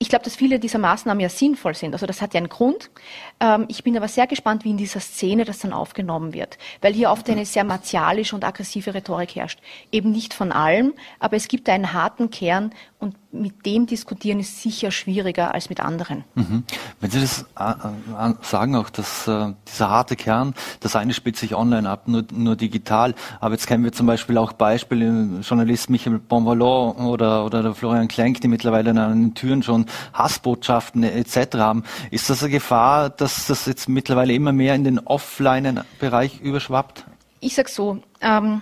[0.02, 1.92] ich glaube, dass viele dieser Maßnahmen ja sinnvoll sind.
[1.92, 2.90] Also das hat ja einen Grund.
[3.38, 6.94] Ähm, ich bin aber sehr gespannt, wie in dieser Szene das dann aufgenommen wird, weil
[6.94, 9.60] hier oft eine sehr martialische und aggressive Rhetorik herrscht.
[9.92, 14.60] Eben nicht von allem, aber es gibt einen harten Kern und mit dem diskutieren ist
[14.60, 16.24] sicher schwieriger als mit anderen.
[16.34, 16.64] Mhm.
[17.00, 21.36] Wenn Sie das äh, äh, sagen, auch dass äh, dieser harte Kern, das eine spielt
[21.36, 23.14] sich online ab, nur, nur digital.
[23.40, 28.08] Aber jetzt kennen wir zum Beispiel auch Beispiele, Journalist Michael Bonvalot oder, oder der Florian
[28.08, 31.56] Klenk, die mittlerweile an den Türen schon Hassbotschaften etc.
[31.56, 31.84] haben.
[32.10, 37.06] Ist das eine Gefahr, dass das jetzt mittlerweile immer mehr in den Offline-Bereich überschwappt?
[37.40, 38.60] Ich sag so, ähm,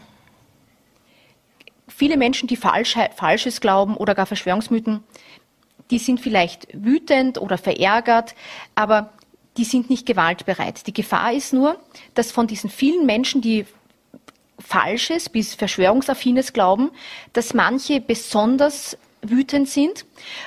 [1.99, 5.03] viele Menschen, die Falsch, Falsches glauben oder gar Verschwörungsmythen,
[5.91, 8.37] die sind vielleicht wütend oder verärgert,
[8.77, 9.13] aber
[9.57, 10.87] die sind nicht gewaltbereit.
[10.87, 11.81] Die Gefahr ist nur,
[12.15, 13.67] dass von diesen vielen Menschen, die
[14.61, 16.91] Falsches bis Verschwörungsaffines glauben,
[17.33, 20.05] dass manche besonders wütend sind.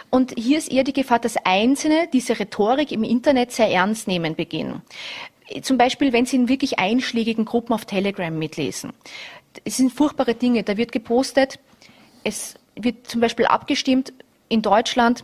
[0.09, 4.35] Und hier ist eher die Gefahr, dass Einzelne diese Rhetorik im Internet sehr ernst nehmen
[4.35, 4.81] beginnen.
[5.63, 8.93] Zum Beispiel, wenn sie in wirklich einschlägigen Gruppen auf Telegram mitlesen
[9.63, 10.63] es sind furchtbare Dinge.
[10.63, 11.59] Da wird gepostet,
[12.23, 14.13] es wird zum Beispiel abgestimmt
[14.49, 15.23] in Deutschland,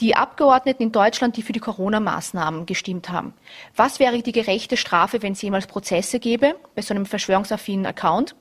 [0.00, 3.34] die Abgeordneten in Deutschland, die für die Corona-Maßnahmen gestimmt haben.
[3.76, 8.34] Was wäre die gerechte Strafe, wenn es jemals Prozesse gäbe, bei so einem verschwörungsaffinen Account?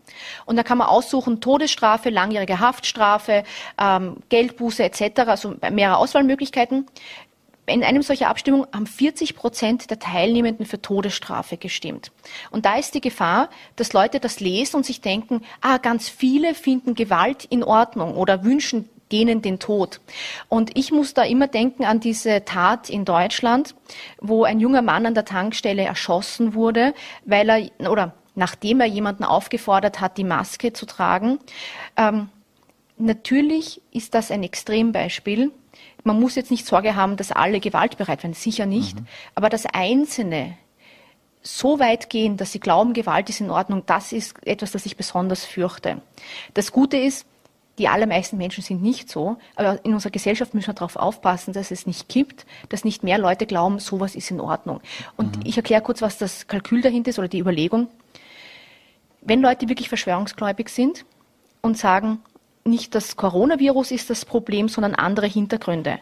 [0.45, 3.43] Und da kann man aussuchen, Todesstrafe, langjährige Haftstrafe,
[3.77, 6.85] ähm, Geldbuße etc., also mehrere Auswahlmöglichkeiten
[7.69, 12.11] in einem solcher Abstimmung haben 40 Prozent der Teilnehmenden für Todesstrafe gestimmt.
[12.51, 16.55] Und da ist die Gefahr, dass Leute das lesen und sich denken, ah, ganz viele
[16.55, 20.01] finden Gewalt in Ordnung oder wünschen denen den Tod.
[20.47, 23.75] Und ich muss da immer denken an diese Tat in Deutschland,
[24.19, 26.93] wo ein junger Mann an der Tankstelle erschossen wurde,
[27.25, 31.39] weil er oder nachdem er jemanden aufgefordert hat, die Maske zu tragen.
[31.97, 32.29] Ähm,
[32.97, 35.51] natürlich ist das ein Extrembeispiel,
[36.03, 38.99] man muss jetzt nicht Sorge haben, dass alle gewaltbereit werden, sicher nicht.
[38.99, 39.07] Mhm.
[39.35, 40.57] Aber das Einzelne
[41.41, 44.97] so weit gehen, dass sie glauben, Gewalt ist in Ordnung, das ist etwas, das ich
[44.97, 46.01] besonders fürchte.
[46.53, 47.25] Das Gute ist,
[47.77, 51.71] die allermeisten Menschen sind nicht so, aber in unserer Gesellschaft müssen wir darauf aufpassen, dass
[51.71, 54.81] es nicht kippt, dass nicht mehr Leute glauben, sowas ist in Ordnung.
[55.15, 55.43] Und mhm.
[55.45, 57.87] ich erkläre kurz, was das Kalkül dahinter ist oder die Überlegung.
[59.21, 61.05] Wenn Leute wirklich verschwörungsgläubig sind
[61.61, 62.19] und sagen,
[62.69, 65.99] nicht das Coronavirus ist das Problem, sondern andere Hintergründe,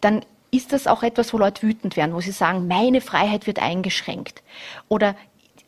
[0.00, 3.60] dann ist das auch etwas, wo Leute wütend werden, wo sie sagen, meine Freiheit wird
[3.60, 4.42] eingeschränkt.
[4.88, 5.14] Oder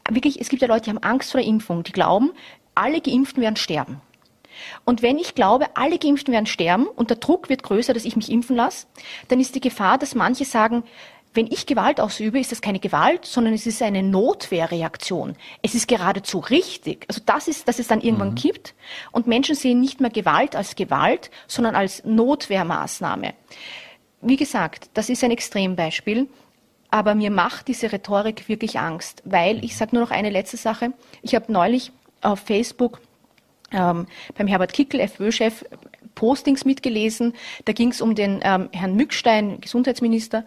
[0.09, 2.33] wirklich, es gibt ja Leute, die haben Angst vor der Impfung, die glauben,
[2.74, 4.00] alle Geimpften werden sterben.
[4.85, 8.16] Und wenn ich glaube, alle Geimpften werden sterben und der Druck wird größer, dass ich
[8.16, 8.87] mich impfen lasse,
[9.29, 10.85] dann ist die Gefahr, dass manche sagen,
[11.33, 15.37] wenn ich Gewalt ausübe, ist das keine Gewalt, sondern es ist eine Notwehrreaktion.
[15.62, 17.05] Es ist geradezu richtig.
[17.09, 18.37] Also das ist, dass es dann irgendwann mhm.
[18.37, 18.75] kippt.
[19.12, 23.35] Und Menschen sehen nicht mehr Gewalt als Gewalt, sondern als Notwehrmaßnahme.
[24.23, 26.29] Wie gesagt, das ist ein Extrembeispiel.
[26.90, 30.93] Aber mir macht diese Rhetorik wirklich Angst, weil ich sage nur noch eine letzte Sache.
[31.23, 33.01] Ich habe neulich auf Facebook
[33.71, 35.64] ähm, beim Herbert Kickel, FÖ-Chef,
[36.20, 37.33] Postings mitgelesen.
[37.64, 40.44] Da ging es um den ähm, Herrn Mückstein, Gesundheitsminister.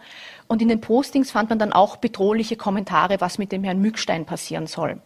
[0.47, 4.25] Und in den Postings fand man dann auch bedrohliche Kommentare, was mit dem Herrn Mückstein
[4.27, 5.01] passieren soll.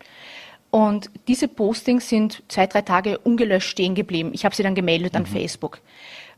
[0.69, 4.31] Und diese Postings sind zwei, drei Tage ungelöscht stehen geblieben.
[4.33, 5.19] Ich habe sie dann gemeldet mhm.
[5.19, 5.79] an Facebook.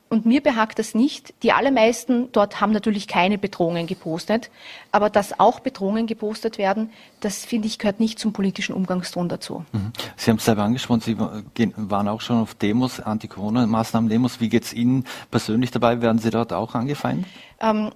[0.09, 1.35] Und mir behagt das nicht.
[1.43, 4.49] Die allermeisten dort haben natürlich keine Bedrohungen gepostet.
[4.91, 9.65] Aber dass auch Bedrohungen gepostet werden, das finde ich gehört nicht zum politischen Umgangston dazu.
[9.71, 9.93] Mhm.
[10.17, 14.39] Sie haben es selber angesprochen, Sie waren auch schon auf Demos, Anti-Corona-Maßnahmen-Demos.
[14.39, 16.01] Wie geht es Ihnen persönlich dabei?
[16.01, 17.27] Werden Sie dort auch angefeindet?
[17.61, 17.91] Ähm,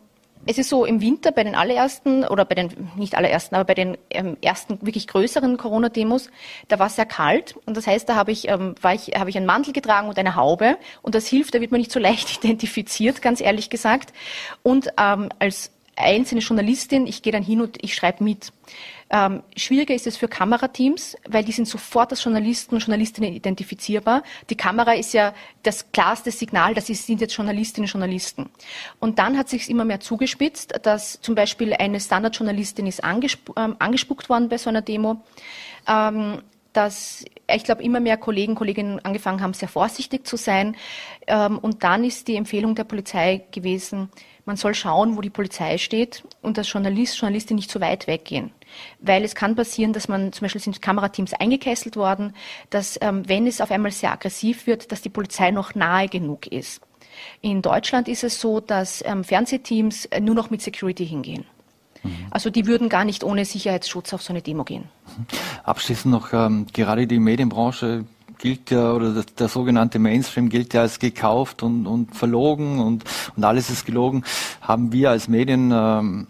[0.46, 3.74] es ist so im Winter bei den allerersten oder bei den nicht allerersten, aber bei
[3.74, 6.30] den ähm, ersten wirklich größeren Corona-Demos,
[6.68, 9.38] da war es sehr kalt und das heißt, da habe ich ähm, ich habe ich
[9.38, 12.38] einen Mantel getragen und eine Haube und das hilft, da wird man nicht so leicht
[12.44, 14.14] identifiziert, ganz ehrlich gesagt.
[14.64, 18.52] Und ähm, als einzelne Journalistin, ich gehe dann hin und ich schreibe mit.
[19.14, 24.24] Ähm, schwieriger ist es für Kamerateams, weil die sind sofort als Journalisten und Journalistinnen identifizierbar.
[24.50, 28.50] Die Kamera ist ja das klarste Signal, dass sie sind jetzt Journalistinnen und Journalisten.
[29.00, 33.76] Und dann hat sich immer mehr zugespitzt, dass zum Beispiel eine Standardjournalistin ist angesp ähm,
[33.78, 35.22] angespuckt worden bei so einer Demo.
[35.88, 40.76] Ähm, dass ich glaube, immer mehr Kollegen, Kolleginnen angefangen haben, sehr vorsichtig zu sein.
[41.28, 44.10] Ähm, und dann ist die Empfehlung der Polizei gewesen,
[44.46, 48.52] man soll schauen, wo die Polizei steht und als Journalist, Journalistin nicht zu weit weggehen.
[49.00, 52.36] Weil es kann passieren, dass man, zum Beispiel sind Kamerateams eingekesselt worden,
[52.70, 56.48] dass, ähm, wenn es auf einmal sehr aggressiv wird, dass die Polizei noch nahe genug
[56.48, 56.82] ist.
[57.42, 61.46] In Deutschland ist es so, dass ähm, Fernsehteams nur noch mit Security hingehen.
[62.04, 62.28] Mhm.
[62.32, 64.86] Also die würden gar nicht ohne Sicherheitsschutz auf so eine Demo gehen.
[65.64, 68.06] Abschließend noch, ähm, gerade die Medienbranche
[68.44, 73.06] gilt ja, oder der, der, sogenannte Mainstream gilt ja als gekauft und, und verlogen und,
[73.38, 74.26] und alles ist gelogen,
[74.60, 76.28] haben wir als Medien ähm,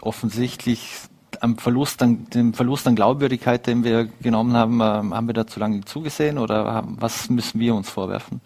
[0.00, 0.96] offensichtlich
[1.38, 5.46] am Verlust an, dem Verlust an Glaubwürdigkeit, den wir genommen haben, ähm, haben wir da
[5.46, 8.40] zu lange zugesehen oder haben, was müssen wir uns vorwerfen?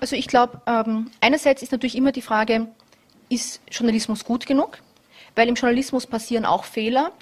[0.00, 2.68] Also ich glaube, ähm, einerseits ist natürlich immer die Frage,
[3.28, 4.78] ist Journalismus gut genug?
[5.34, 7.12] Weil im Journalismus passieren auch Fehler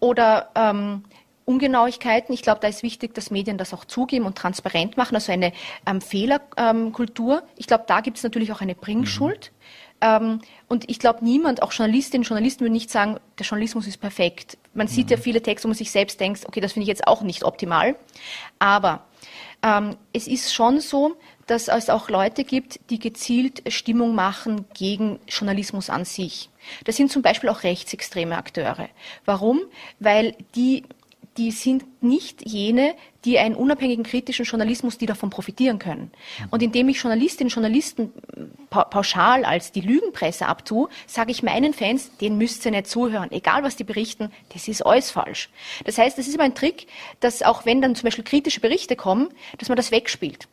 [0.00, 1.04] oder ähm,
[1.44, 2.32] Ungenauigkeiten.
[2.32, 5.52] Ich glaube, da ist wichtig, dass Medien das auch zugeben und transparent machen, also eine
[5.86, 7.38] ähm, Fehlerkultur.
[7.38, 9.50] Ähm, ich glaube, da gibt es natürlich auch eine Bringschuld.
[9.52, 9.62] Mhm.
[10.02, 13.98] Ähm, und ich glaube, niemand, auch Journalistinnen und Journalisten, würden nicht sagen, der Journalismus ist
[13.98, 14.58] perfekt.
[14.74, 15.12] Man sieht mhm.
[15.12, 17.44] ja viele Texte, wo man sich selbst denkt, okay, das finde ich jetzt auch nicht
[17.44, 17.96] optimal.
[18.58, 19.04] Aber
[19.62, 25.20] ähm, es ist schon so, dass es auch Leute gibt, die gezielt Stimmung machen gegen
[25.28, 26.50] Journalismus an sich.
[26.84, 28.88] Das sind zum Beispiel auch rechtsextreme Akteure.
[29.24, 29.60] Warum?
[29.98, 30.84] Weil die
[31.36, 36.10] die sind nicht jene, die einen unabhängigen kritischen Journalismus, die davon profitieren können.
[36.50, 38.12] Und indem ich Journalistinnen und Journalisten
[38.68, 43.30] pauschal als die Lügenpresse abtue, sage ich meinen Fans, denen müsst ihr nicht zuhören.
[43.30, 45.50] Egal, was die berichten, das ist alles falsch.
[45.84, 46.86] Das heißt, das ist immer ein Trick,
[47.20, 50.48] dass auch wenn dann zum Beispiel kritische Berichte kommen, dass man das wegspielt.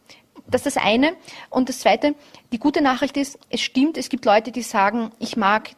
[0.47, 1.13] Das ist das eine.
[1.49, 2.15] Und das zweite,
[2.51, 5.71] die gute Nachricht ist, es stimmt, es gibt Leute, die sagen, ich mag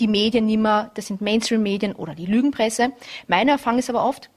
[0.00, 2.92] die Medien nicht mehr, das sind Mainstream-Medien oder die Lügenpresse.
[3.28, 4.30] Meine Erfahrung ist aber oft,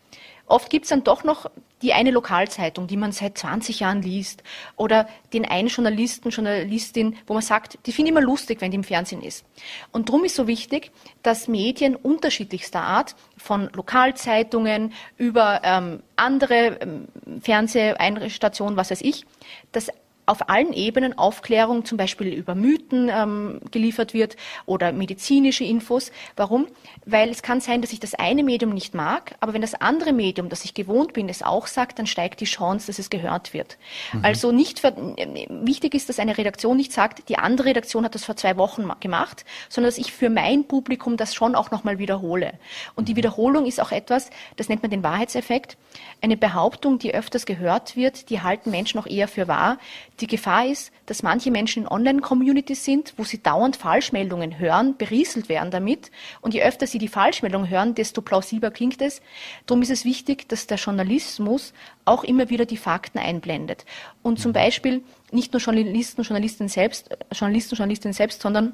[0.48, 1.50] Oft gibt es dann doch noch
[1.82, 4.44] die eine Lokalzeitung, die man seit 20 Jahren liest,
[4.76, 8.78] oder den einen Journalisten, Journalistin, wo man sagt, die finde ich immer lustig, wenn die
[8.78, 9.46] im Fernsehen ist.
[9.92, 17.08] Und darum ist so wichtig, dass Medien unterschiedlichster Art, von Lokalzeitungen über ähm, andere ähm,
[17.42, 19.26] Fernseheinstationen, was weiß ich,
[19.72, 19.90] dass
[20.28, 24.36] auf allen Ebenen Aufklärung zum Beispiel über Mythen ähm, geliefert wird
[24.66, 26.12] oder medizinische Infos.
[26.36, 26.68] Warum?
[27.06, 30.12] Weil es kann sein, dass ich das eine Medium nicht mag, aber wenn das andere
[30.12, 33.54] Medium, das ich gewohnt bin, es auch sagt, dann steigt die Chance, dass es gehört
[33.54, 33.78] wird.
[34.12, 34.26] Mhm.
[34.26, 38.26] Also nicht für, wichtig ist, dass eine Redaktion nicht sagt, die andere Redaktion hat das
[38.26, 42.54] vor zwei Wochen gemacht, sondern dass ich für mein Publikum das schon auch nochmal wiederhole.
[42.96, 43.18] Und die mhm.
[43.18, 45.78] Wiederholung ist auch etwas, das nennt man den Wahrheitseffekt.
[46.20, 49.78] Eine Behauptung, die öfters gehört wird, die halten Menschen auch eher für wahr
[50.20, 55.48] die Gefahr ist, dass manche Menschen in Online-Communities sind, wo sie dauernd Falschmeldungen hören, berieselt
[55.48, 56.12] werden damit.
[56.42, 59.22] Und je öfter sie die Falschmeldung hören, desto plausibler klingt es.
[59.68, 61.74] Darum ist es wichtig, dass der Journalismus
[62.06, 63.86] auch immer wieder die Fakten einblendet.
[64.24, 68.74] Und zum Beispiel nicht nur Journalisten, Journalistinnen selbst, Journalisten, Journalistinnen selbst, sondern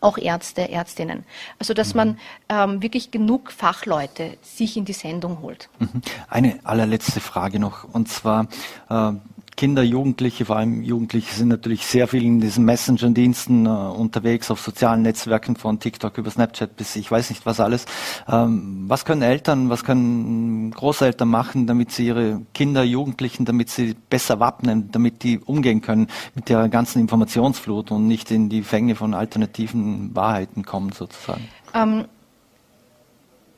[0.00, 1.24] auch Ärzte, Ärztinnen.
[1.58, 5.68] Also dass man ähm, wirklich genug Fachleute sich in die Sendung holt.
[5.78, 6.02] Mhm.
[6.28, 8.48] Eine allerletzte Frage noch, und zwar
[8.90, 9.12] äh,
[9.56, 14.60] Kinder, Jugendliche, vor allem Jugendliche sind natürlich sehr viel in diesen Messenger-Diensten äh, unterwegs, auf
[14.60, 17.86] sozialen Netzwerken von TikTok über Snapchat bis ich weiß nicht was alles.
[18.28, 23.94] Ähm, was können Eltern, was können Großeltern machen, damit sie ihre Kinder, Jugendlichen, damit sie
[24.08, 28.96] besser wappnen, damit die umgehen können mit der ganzen Informationsflut und nicht in die Fänge
[28.96, 31.48] von alternativen Wahrheiten kommen sozusagen?
[31.74, 32.06] Ähm,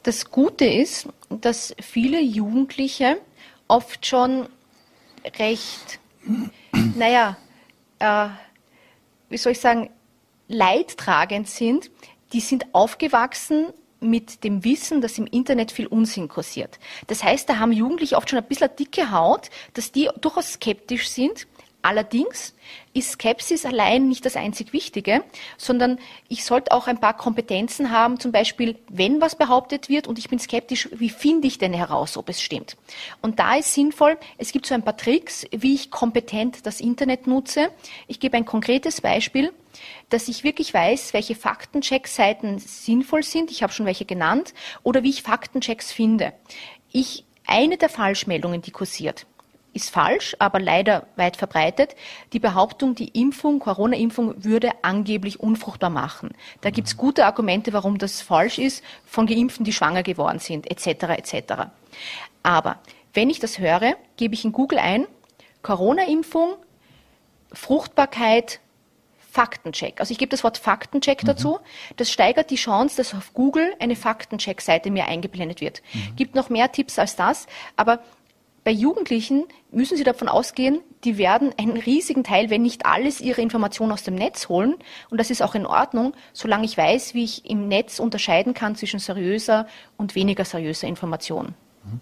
[0.03, 3.17] das Gute ist, dass viele Jugendliche
[3.69, 4.47] oft schon
[5.39, 5.99] recht,
[6.97, 7.37] naja,
[7.99, 8.29] äh,
[9.29, 9.91] wie soll ich sagen,
[10.49, 11.91] leidtragend sind,
[12.33, 13.67] die sind aufgewachsen
[14.01, 16.79] mit dem Wissen, dass im Internet viel Unsinn kursiert.
[17.07, 21.09] Das heißt, da haben Jugendliche oft schon ein bisschen dicke Haut, dass die durchaus skeptisch
[21.09, 21.47] sind
[21.85, 22.55] Allerdings
[22.95, 25.23] ist Skepsis allein nicht das einzig Wichtige,
[25.59, 25.99] sondern
[26.31, 30.31] ich sollte auch ein paar Kompetenzen haben, zum Beispiel, wenn was behauptet wird und ich
[30.31, 32.79] bin skeptisch, wie finde ich denn heraus, ob es stimmt?
[33.21, 37.27] Und da ist sinnvoll, es gibt so ein paar Tricks, wie ich kompetent das Internet
[37.27, 37.69] nutze.
[38.07, 39.53] Ich gebe ein konkretes Beispiel,
[40.09, 43.51] dass ich wirklich weiß, welche Faktencheck-Seiten sinnvoll sind.
[43.51, 44.55] Ich habe schon welche genannt.
[44.85, 46.33] Oder wie ich Faktenchecks finde.
[46.93, 49.27] Ich, eine der Falschmeldungen, die kursiert,
[49.75, 51.95] ist falsch, aber leider weit verbreitet.
[52.33, 56.31] Die Behauptung, die Impfung, Corona-Impfung würde angeblich unfruchtbar machen.
[56.61, 60.71] Da gibt es gute Argumente, warum das falsch ist, von Geimpften, die schwanger geworden sind,
[60.71, 61.05] etc.
[61.19, 61.55] etc.
[62.43, 62.79] Aber
[63.13, 65.07] wenn ich das höre, gebe ich in Google ein,
[65.63, 66.55] Corona-Impfung,
[67.53, 68.61] Fruchtbarkeit,
[69.35, 69.99] Faktencheck.
[69.99, 71.27] Also ich gebe das Wort Faktencheck mhm.
[71.27, 71.59] dazu.
[71.97, 75.83] Das steigert die Chance, dass auf Google eine Faktencheck-Seite mir eingeblendet wird.
[75.93, 76.17] Mhm.
[76.17, 77.99] Gibt noch mehr Tipps als das, aber
[78.65, 83.43] bei Jugendlichen müssen Sie davon ausgehen, die werden einen riesigen Teil, wenn nicht alles, ihre
[83.43, 84.77] Informationen aus dem Netz holen.
[85.11, 88.75] Und das ist auch in Ordnung, solange ich weiß, wie ich im Netz unterscheiden kann
[88.75, 89.67] zwischen seriöser
[89.99, 91.55] und weniger seriöser Information.
[91.85, 92.01] Mhm.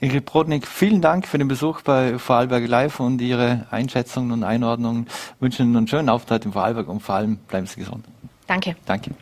[0.00, 5.06] Ingrid Brodnik, vielen Dank für den Besuch bei Vorarlberg Live und Ihre Einschätzungen und Einordnungen.
[5.06, 8.04] Ich wünsche Ihnen einen schönen Auftritt in Vorarlberg und vor allem bleiben Sie gesund.
[8.52, 8.76] Danke.
[8.84, 9.12] Danke.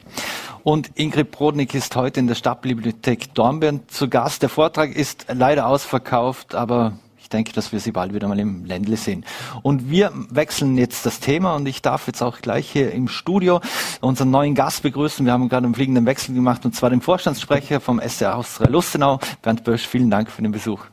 [0.64, 4.43] Und Ingrid Brodnik ist heute in der Stadtbibliothek Dornbirn zu Gast.
[4.43, 8.64] Der Vortrag ist leider ausverkauft, aber ich denke, dass wir sie bald wieder mal im
[8.64, 9.24] Ländle sehen.
[9.62, 13.61] Und wir wechseln jetzt das Thema und ich darf jetzt auch gleich hier im Studio
[14.01, 15.24] unseren neuen Gast begrüßen.
[15.24, 19.20] Wir haben gerade einen fliegenden Wechsel gemacht und zwar den Vorstandssprecher vom SR Austria Lustenau,
[19.43, 19.87] Bernd Bösch.
[19.87, 20.87] Vielen Dank für den Besuch.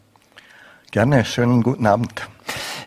[0.92, 2.28] Gerne, schönen guten Abend.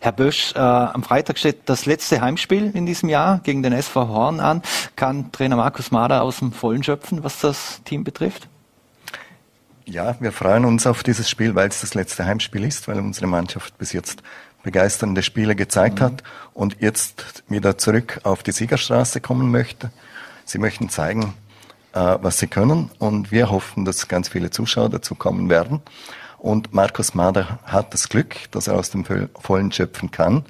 [0.03, 4.09] Herr Bösch, äh, am Freitag steht das letzte Heimspiel in diesem Jahr gegen den SV
[4.09, 4.63] Horn an.
[4.97, 8.49] Kann Trainer Markus Mader aus dem Vollen schöpfen, was das Team betrifft?
[9.85, 13.27] Ja, wir freuen uns auf dieses Spiel, weil es das letzte Heimspiel ist, weil unsere
[13.27, 14.23] Mannschaft bis jetzt
[14.63, 16.05] begeisternde Spiele gezeigt mhm.
[16.05, 16.23] hat
[16.55, 19.91] und jetzt wieder zurück auf die Siegerstraße kommen möchte.
[20.47, 21.35] Sie möchten zeigen,
[21.93, 25.83] äh, was sie können und wir hoffen, dass ganz viele Zuschauer dazu kommen werden.
[26.41, 30.47] Und Markus Mader hat das Glück, dass er aus dem Vollen schöpfen kann.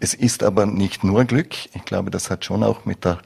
[0.00, 1.54] Es ist aber nicht nur Glück.
[1.76, 3.18] Ich glaube, das hat schon auch mit der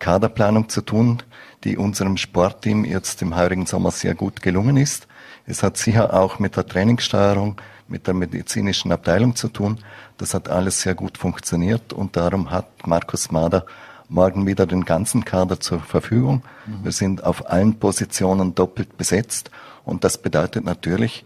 [0.00, 1.22] Kaderplanung zu tun,
[1.62, 5.06] die unserem Sportteam jetzt im heurigen Sommer sehr gut gelungen ist.
[5.46, 9.78] Es hat sicher auch mit der Trainingssteuerung, mit der medizinischen Abteilung zu tun.
[10.18, 13.64] Das hat alles sehr gut funktioniert und darum hat Markus Mader
[14.08, 16.42] morgen wieder den ganzen Kader zur Verfügung.
[16.66, 16.84] Mhm.
[16.84, 19.52] Wir sind auf allen Positionen doppelt besetzt
[19.84, 21.24] und das bedeutet natürlich,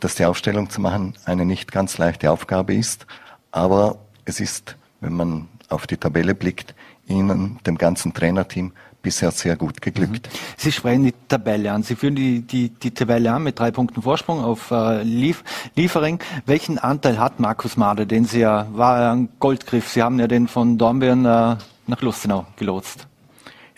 [0.00, 3.06] dass die Aufstellung zu machen eine nicht ganz leichte Aufgabe ist,
[3.50, 6.74] aber es ist, wenn man auf die Tabelle blickt,
[7.06, 10.28] Ihnen, dem ganzen Trainerteam, bisher sehr gut geglückt.
[10.30, 10.38] Mhm.
[10.56, 11.82] Sie sprechen die Tabelle an.
[11.82, 15.44] Sie führen die, die, die Tabelle an mit drei Punkten Vorsprung auf äh, Lief,
[15.76, 16.18] Liefering.
[16.46, 18.06] Welchen Anteil hat Markus Mader?
[18.06, 19.88] Den Sie ja, war ja ein Goldgriff.
[19.88, 23.06] Sie haben ja den von Dornbirn äh, nach Lustenau gelotst.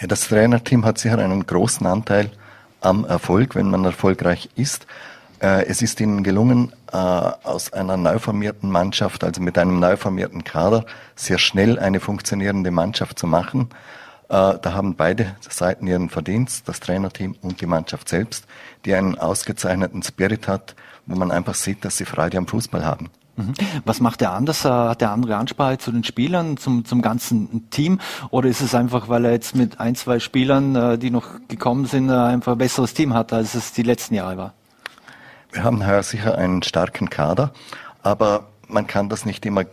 [0.00, 2.30] Ja, das Trainerteam hat sicher einen großen Anteil
[2.80, 4.86] am Erfolg, wenn man erfolgreich ist.
[5.40, 9.96] Äh, es ist ihnen gelungen, äh, aus einer neu formierten Mannschaft, also mit einem neu
[9.96, 10.84] formierten Kader,
[11.16, 13.70] sehr schnell eine funktionierende Mannschaft zu machen.
[14.28, 18.44] Äh, da haben beide Seiten ihren Verdienst, das Trainerteam und die Mannschaft selbst,
[18.84, 20.74] die einen ausgezeichneten Spirit hat,
[21.06, 23.08] wo man einfach sieht, dass sie Freude am Fußball haben.
[23.36, 23.54] Mhm.
[23.86, 24.66] Was macht er anders?
[24.66, 27.98] Hat er andere Ansprache zu den Spielern, zum, zum ganzen Team?
[28.28, 32.10] Oder ist es einfach, weil er jetzt mit ein, zwei Spielern, die noch gekommen sind,
[32.10, 34.54] einfach ein besseres Team hat, als es die letzten Jahre war?
[35.52, 37.52] Wir haben heuer sicher einen starken Kader,
[38.02, 39.64] aber man kann das nicht immer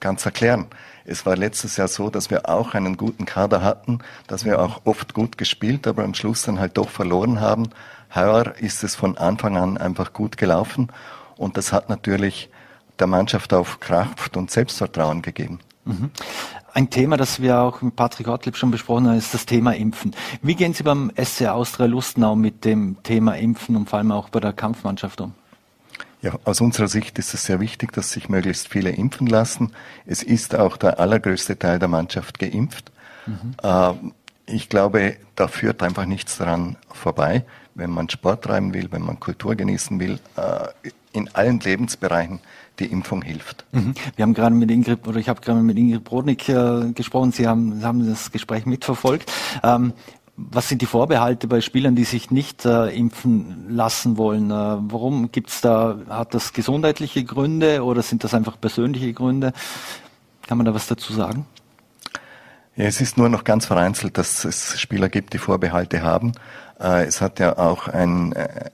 [0.00, 0.66] ganz erklären.
[1.04, 4.82] Es war letztes Jahr so, dass wir auch einen guten Kader hatten, dass wir auch
[4.84, 7.70] oft gut gespielt, aber am Schluss dann halt doch verloren haben.
[8.14, 10.88] Heuer ist es von Anfang an einfach gut gelaufen
[11.36, 12.48] und das hat natürlich
[12.98, 15.58] der Mannschaft auf Kraft und Selbstvertrauen gegeben.
[15.84, 16.10] Mhm.
[16.74, 20.12] Ein Thema, das wir auch mit Patrick Ortlieb schon besprochen haben, ist das Thema Impfen.
[20.42, 24.28] Wie gehen Sie beim SC Austria Lustenau mit dem Thema Impfen und vor allem auch
[24.28, 25.34] bei der Kampfmannschaft um?
[26.20, 29.70] Ja, aus unserer Sicht ist es sehr wichtig, dass sich möglichst viele impfen lassen.
[30.04, 32.90] Es ist auch der allergrößte Teil der Mannschaft geimpft.
[33.26, 33.54] Mhm.
[33.62, 33.92] Äh,
[34.46, 37.44] ich glaube, da führt einfach nichts daran vorbei,
[37.74, 40.68] wenn man Sport treiben will, wenn man Kultur genießen will, äh,
[41.12, 42.40] in allen Lebensbereichen
[42.78, 43.64] die Impfung hilft.
[43.72, 43.94] Mhm.
[44.16, 47.46] Wir haben gerade mit Ingrid, oder ich habe gerade mit Ingrid Brodnik äh, gesprochen, Sie
[47.46, 49.30] haben, Sie haben das Gespräch mitverfolgt.
[49.62, 49.92] Ähm,
[50.36, 54.50] was sind die Vorbehalte bei Spielern, die sich nicht äh, impfen lassen wollen?
[54.50, 59.52] Äh, warum gibt's da, hat das gesundheitliche Gründe oder sind das einfach persönliche Gründe?
[60.46, 61.46] Kann man da was dazu sagen?
[62.76, 66.32] Ja, es ist nur noch ganz vereinzelt, dass es Spieler gibt, die Vorbehalte haben.
[66.80, 68.70] Äh, es hat ja auch ein, äh,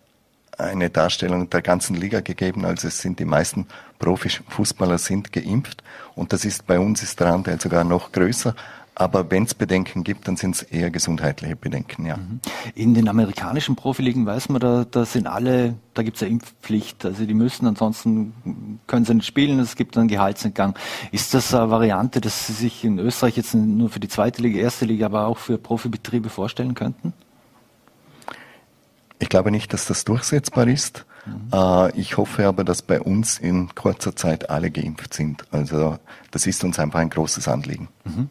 [0.56, 2.64] eine Darstellung der ganzen Liga gegeben.
[2.64, 3.66] Also es sind die meisten
[3.98, 5.82] Profifußballer sind geimpft
[6.14, 8.54] und das ist bei uns ist der Anteil sogar noch größer.
[9.00, 12.18] Aber wenn es Bedenken gibt, dann sind es eher gesundheitliche Bedenken, ja.
[12.18, 12.40] Mhm.
[12.74, 17.06] In den amerikanischen Profiligen weiß man, da, da sind alle, da gibt es ja Impfpflicht.
[17.06, 20.74] Also die müssen, ansonsten können sie nicht spielen, es gibt einen Gehaltsentgang.
[21.12, 24.58] Ist das eine Variante, dass Sie sich in Österreich jetzt nur für die zweite Liga,
[24.58, 27.14] erste Liga, aber auch für Profibetriebe vorstellen könnten?
[29.18, 31.06] Ich glaube nicht, dass das durchsetzbar ist.
[31.24, 31.48] Mhm.
[31.54, 35.46] Äh, ich hoffe aber, dass bei uns in kurzer Zeit alle geimpft sind.
[35.50, 35.96] Also
[36.32, 37.88] das ist uns einfach ein großes Anliegen.
[38.04, 38.28] Mhm.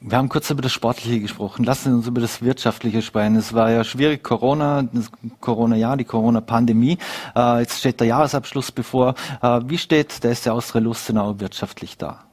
[0.00, 1.64] Wir haben kurz über das Sportliche gesprochen.
[1.64, 3.34] Lassen Sie uns über das Wirtschaftliche sprechen.
[3.34, 6.98] Es war ja schwierig, Corona, das Corona-Jahr, die Corona-Pandemie.
[7.34, 9.16] Äh, jetzt steht der Jahresabschluss bevor.
[9.42, 12.24] Äh, wie steht der SC Austria Lustenau wirtschaftlich da?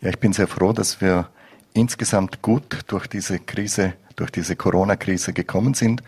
[0.00, 1.28] Ja, ich bin sehr froh, dass wir
[1.74, 6.02] insgesamt gut durch diese Krise, durch diese Corona-Krise gekommen sind.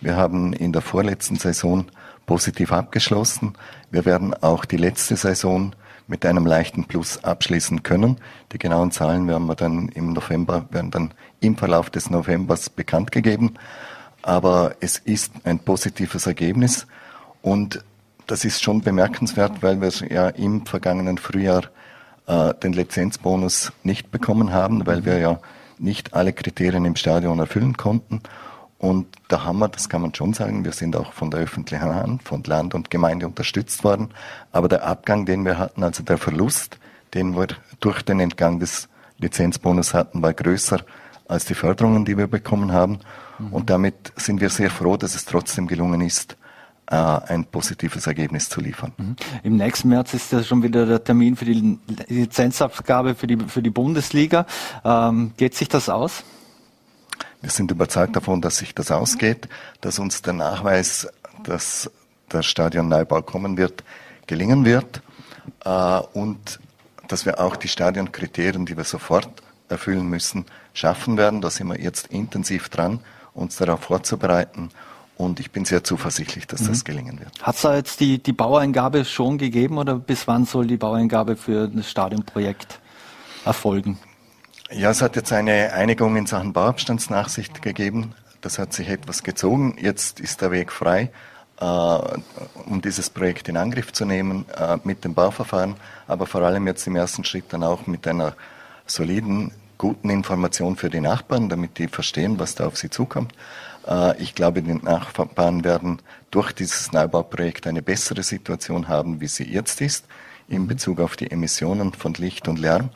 [0.00, 1.86] Wir haben in der vorletzten Saison
[2.26, 3.54] positiv abgeschlossen.
[3.90, 5.74] Wir werden auch die letzte Saison
[6.06, 8.16] mit einem leichten Plus abschließen können.
[8.52, 13.12] Die genauen Zahlen werden wir dann im November, werden dann im Verlauf des Novembers bekannt
[13.12, 13.54] gegeben.
[14.22, 16.86] Aber es ist ein positives Ergebnis
[17.42, 17.84] und
[18.26, 21.64] das ist schon bemerkenswert, weil wir ja im vergangenen Frühjahr
[22.26, 25.38] äh, den Lizenzbonus nicht bekommen haben, weil wir ja
[25.78, 28.20] nicht alle Kriterien im Stadion erfüllen konnten.
[28.78, 31.94] Und da haben wir, das kann man schon sagen, wir sind auch von der öffentlichen
[31.94, 34.10] Hand, von Land und Gemeinde unterstützt worden.
[34.52, 36.78] Aber der Abgang, den wir hatten, also der Verlust,
[37.14, 37.46] den wir
[37.80, 40.80] durch den Entgang des Lizenzbonus hatten, war größer
[41.26, 43.00] als die Förderungen, die wir bekommen haben.
[43.38, 43.52] Mhm.
[43.52, 46.36] Und damit sind wir sehr froh, dass es trotzdem gelungen ist,
[46.88, 48.92] äh, ein positives Ergebnis zu liefern.
[48.96, 49.16] Mhm.
[49.42, 53.62] Im nächsten März ist ja schon wieder der Termin für die Lizenzabgabe für die, für
[53.62, 54.46] die Bundesliga.
[54.84, 56.24] Ähm, geht sich das aus?
[57.42, 59.48] Wir sind überzeugt davon, dass sich das ausgeht,
[59.80, 61.08] dass uns der Nachweis,
[61.44, 61.90] dass
[62.32, 63.84] der Stadionneubau kommen wird,
[64.26, 65.02] gelingen wird
[65.64, 66.58] äh, und
[67.08, 69.28] dass wir auch die Stadionkriterien, die wir sofort
[69.68, 71.40] erfüllen müssen, schaffen werden.
[71.40, 73.00] Da sind wir jetzt intensiv dran,
[73.34, 74.70] uns darauf vorzubereiten.
[75.16, 76.68] Und ich bin sehr zuversichtlich, dass mhm.
[76.68, 77.42] das gelingen wird.
[77.42, 81.36] Hat es da jetzt die, die Baueingabe schon gegeben oder bis wann soll die Baueingabe
[81.36, 82.80] für das Stadionprojekt
[83.44, 83.98] erfolgen?
[84.72, 88.14] Ja, es hat jetzt eine Einigung in Sachen Bauabstandsnachsicht gegeben.
[88.40, 89.76] Das hat sich etwas gezogen.
[89.80, 91.12] Jetzt ist der Weg frei,
[91.60, 95.76] äh, um dieses Projekt in Angriff zu nehmen äh, mit dem Bauverfahren,
[96.08, 98.34] aber vor allem jetzt im ersten Schritt dann auch mit einer
[98.86, 103.34] soliden, guten Information für die Nachbarn, damit die verstehen, was da auf sie zukommt.
[103.86, 106.02] Äh, ich glaube, die Nachbarn werden
[106.32, 110.06] durch dieses Neubauprojekt eine bessere Situation haben, wie sie jetzt ist,
[110.48, 112.90] in Bezug auf die Emissionen von Licht und Lärm.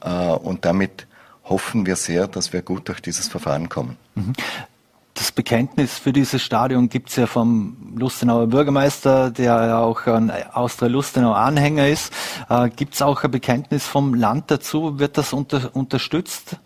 [0.00, 1.06] Äh, und damit
[1.44, 3.96] hoffen wir sehr, dass wir gut durch dieses Verfahren kommen.
[4.14, 4.32] Mhm.
[5.14, 10.30] Das Bekenntnis für dieses Stadion gibt es ja vom Lustenauer Bürgermeister, der ja auch ein
[10.30, 12.12] Austria-Lustenau Anhänger ist.
[12.48, 14.98] Äh, gibt es auch ein Bekenntnis vom Land dazu?
[14.98, 16.56] Wird das unter, unterstützt?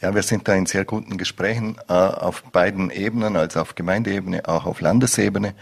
[0.00, 4.48] Ja, wir sind da in sehr guten Gesprächen äh, auf beiden Ebenen, also auf Gemeindeebene,
[4.48, 5.54] auch auf Landesebene.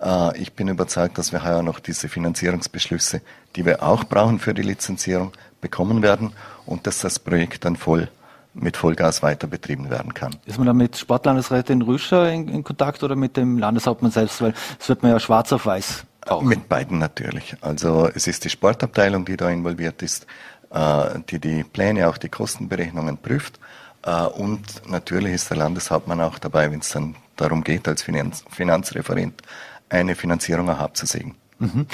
[0.00, 3.20] Äh, ich bin überzeugt, dass wir heuer noch diese Finanzierungsbeschlüsse,
[3.56, 6.32] die wir auch brauchen für die Lizenzierung, bekommen werden
[6.66, 8.08] und dass das Projekt dann voll
[8.54, 10.36] mit Vollgas weiter betrieben werden kann.
[10.46, 14.40] Ist man da mit Sportlandesrätin Rüscher in, in, Kontakt oder mit dem Landeshauptmann selbst?
[14.40, 16.48] Weil es wird man ja schwarz auf weiß brauchen.
[16.48, 17.56] Mit beiden natürlich.
[17.60, 20.26] Also es ist die Sportabteilung, die da involviert ist,
[20.70, 23.58] äh, die die Pläne, auch die Kostenberechnungen prüft.
[24.04, 28.44] Äh, und natürlich ist der Landeshauptmann auch dabei, wenn es dann darum geht, als Finanz
[28.50, 29.42] Finanzreferent
[29.88, 31.34] eine Finanzierung auch abzusägen.
[31.58, 31.86] Mhm.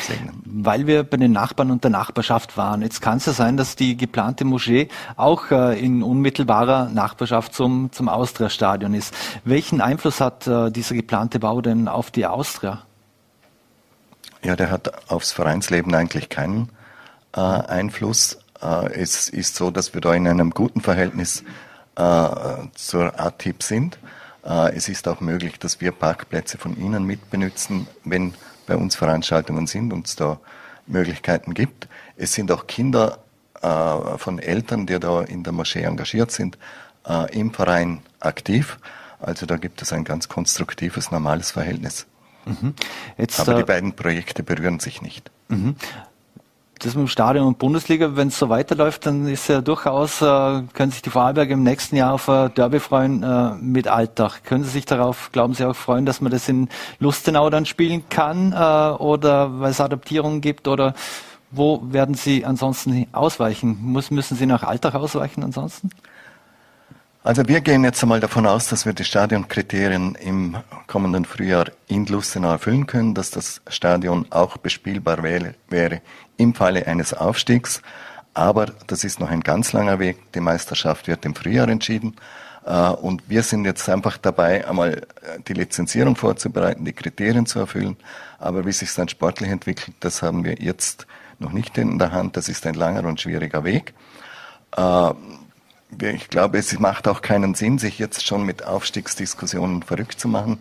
[0.45, 2.81] Weil wir bei den Nachbarn und der Nachbarschaft waren.
[2.81, 7.93] Jetzt kann es ja sein, dass die geplante Moschee auch äh, in unmittelbarer Nachbarschaft zum,
[7.93, 9.15] zum Austria-Stadion ist.
[9.45, 12.83] Welchen Einfluss hat äh, dieser geplante Bau denn auf die Austria?
[14.43, 16.71] Ja, der hat aufs Vereinsleben eigentlich keinen
[17.37, 18.39] äh, Einfluss.
[18.63, 21.45] Äh, es ist so, dass wir da in einem guten Verhältnis
[21.97, 22.29] äh,
[22.75, 23.99] zur ATIP sind.
[24.45, 28.35] Äh, es ist auch möglich, dass wir Parkplätze von Ihnen mitbenutzen, wenn
[28.71, 30.39] bei uns Veranstaltungen sind und es da
[30.87, 31.89] Möglichkeiten gibt.
[32.17, 33.19] Es sind auch Kinder
[33.63, 36.57] äh, von Eltern, die da in der Moschee engagiert sind,
[37.05, 38.79] äh, im Verein aktiv.
[39.19, 42.07] Also da gibt es ein ganz konstruktives, normales Verhältnis.
[42.47, 42.75] Mhm.
[43.19, 45.33] Jetzt, Aber die äh, beiden Projekte berühren sich nicht.
[45.49, 45.75] Mhm
[46.81, 50.63] das mit dem Stadion und Bundesliga, wenn es so weiterläuft, dann ist ja durchaus, äh,
[50.73, 54.45] können sich die Vorarlberger im nächsten Jahr auf ein Derby freuen äh, mit Alltag.
[54.45, 56.69] Können Sie sich darauf, glauben Sie auch freuen, dass man das in
[56.99, 60.95] Lustenau dann spielen kann äh, oder weil es Adaptierungen gibt oder
[61.51, 63.79] wo werden Sie ansonsten ausweichen?
[63.81, 65.91] Muss, müssen Sie nach Alltag ausweichen ansonsten?
[67.23, 70.57] Also wir gehen jetzt einmal davon aus, dass wir die Stadionkriterien im
[70.87, 76.01] kommenden Frühjahr in Lustenau erfüllen können, dass das Stadion auch bespielbar wäre, wäre
[76.39, 77.83] im Falle eines Aufstiegs.
[78.33, 80.33] Aber das ist noch ein ganz langer Weg.
[80.33, 82.17] Die Meisterschaft wird im Frühjahr entschieden.
[82.65, 87.59] Äh, und wir sind jetzt einfach dabei, einmal äh, die Lizenzierung vorzubereiten, die Kriterien zu
[87.59, 87.99] erfüllen.
[88.39, 91.07] Aber wie sich dann sportlich entwickelt, das haben wir jetzt
[91.39, 92.39] noch nicht in der Hand.
[92.39, 93.93] Das ist ein langer und schwieriger Weg.
[96.01, 100.29] Äh, ich glaube, es macht auch keinen Sinn, sich jetzt schon mit Aufstiegsdiskussionen verrückt zu
[100.29, 100.59] machen.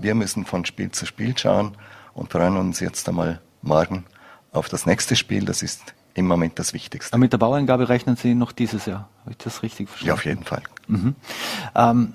[0.00, 1.76] Wir müssen von Spiel zu Spiel schauen
[2.12, 4.04] und freuen uns jetzt einmal morgen
[4.52, 5.46] auf das nächste Spiel.
[5.46, 7.14] Das ist im Moment das Wichtigste.
[7.14, 9.08] Aber mit der Baueingabe rechnen Sie noch dieses Jahr.
[9.22, 10.08] Habe ich das richtig verstanden?
[10.08, 10.62] Ja, auf jeden Fall.
[10.88, 11.14] Mhm.
[11.74, 12.14] Ähm,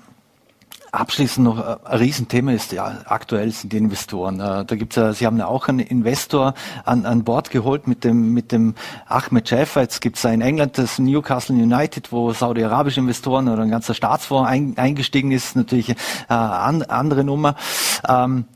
[0.90, 4.40] Abschließend noch äh, ein Riesenthema ist ja aktuell sind die Investoren.
[4.40, 8.04] Äh, da gibt's ja, Sie haben ja auch einen Investor an, an Bord geholt mit
[8.04, 8.74] dem mit dem
[9.06, 9.82] Ahmed Schäfer.
[9.82, 14.48] Jetzt gibt's ja in England das Newcastle United, wo saudi-arabische Investoren oder ein ganzer Staatsfonds
[14.48, 15.56] ein, eingestiegen ist.
[15.56, 15.94] Natürlich äh,
[16.28, 17.54] an, andere Nummer.
[18.08, 18.46] Ähm,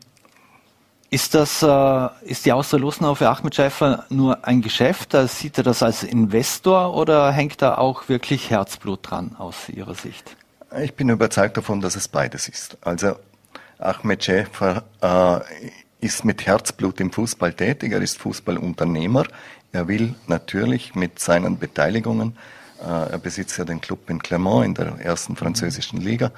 [1.11, 5.13] ist das, äh, ist die Austerlusenau für Ahmed Schäfer nur ein Geschäft?
[5.13, 9.95] Äh, sieht er das als Investor oder hängt da auch wirklich Herzblut dran aus Ihrer
[9.95, 10.37] Sicht?
[10.81, 12.79] Ich bin überzeugt davon, dass es beides ist.
[12.81, 13.17] Also
[13.79, 15.41] Ahmed Schäfer äh,
[16.05, 19.25] ist mit Herzblut im Fußball tätig, er ist Fußballunternehmer.
[19.73, 22.37] Er will natürlich mit seinen Beteiligungen,
[22.81, 26.33] äh, er besitzt ja den Club in Clermont in der ersten französischen Liga,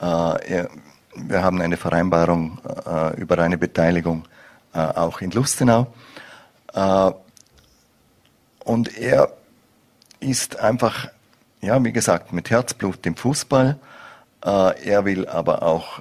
[0.00, 0.68] er,
[1.14, 4.24] wir haben eine Vereinbarung äh, über eine Beteiligung
[4.72, 5.92] äh, auch in Lustenau.
[6.72, 7.10] Äh,
[8.64, 9.32] und er
[10.20, 11.08] ist einfach,
[11.60, 13.78] ja, wie gesagt, mit Herzblut im Fußball.
[14.44, 16.00] Äh, er will aber auch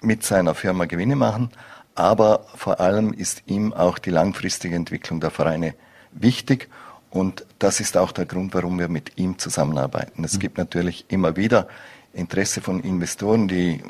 [0.00, 1.50] mit seiner Firma Gewinne machen.
[1.94, 5.74] Aber vor allem ist ihm auch die langfristige Entwicklung der Vereine
[6.12, 6.68] wichtig.
[7.10, 10.22] Und das ist auch der Grund, warum wir mit ihm zusammenarbeiten.
[10.24, 10.38] Es mhm.
[10.40, 11.66] gibt natürlich immer wieder
[12.12, 13.82] Interesse von Investoren, die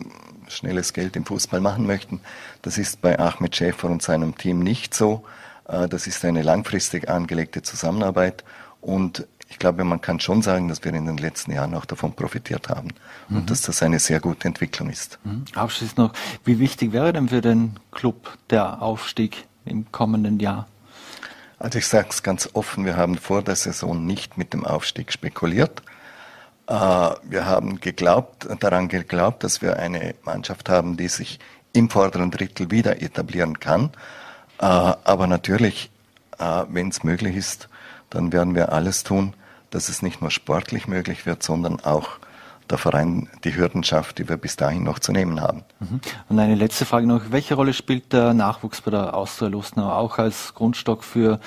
[0.49, 2.21] schnelles Geld im Fußball machen möchten.
[2.63, 5.25] Das ist bei Ahmed Schäfer und seinem Team nicht so.
[5.67, 8.45] Äh, das ist eine langfristig angelegte Zusammenarbeit
[8.81, 12.13] und ich glaube, man kann schon sagen, dass wir in den letzten Jahren auch davon
[12.13, 12.89] profitiert haben
[13.29, 13.39] mhm.
[13.39, 15.19] und dass das eine sehr gute Entwicklung ist.
[15.25, 15.45] Mhm.
[15.55, 16.13] Abschließend noch,
[16.45, 20.69] wie wichtig wäre denn für den Club der Aufstieg im kommenden Jahr?
[21.59, 25.13] Also ich sage es ganz offen, wir haben vor der Saison nicht mit dem Aufstieg
[25.13, 25.83] spekuliert.
[26.67, 31.41] Äh, wir haben geglaubt, daran geglaubt, dass wir eine Mannschaft haben, die sich
[31.73, 33.91] im vorderen Drittel wieder etablieren kann.
[34.61, 35.91] Äh, aber natürlich,
[36.39, 37.69] äh, wenn es möglich ist,
[38.11, 39.35] dann werden wir alles tun,
[39.71, 42.19] dass es nicht nur sportlich möglich wird, sondern auch
[42.71, 45.65] der Verein die Hürden schafft, die wir bis dahin noch zu nehmen haben.
[45.81, 46.01] Mhm.
[46.29, 47.31] Und eine letzte Frage noch.
[47.31, 51.41] Welche Rolle spielt der Nachwuchs bei der Austria Lustenau auch als Grundstock für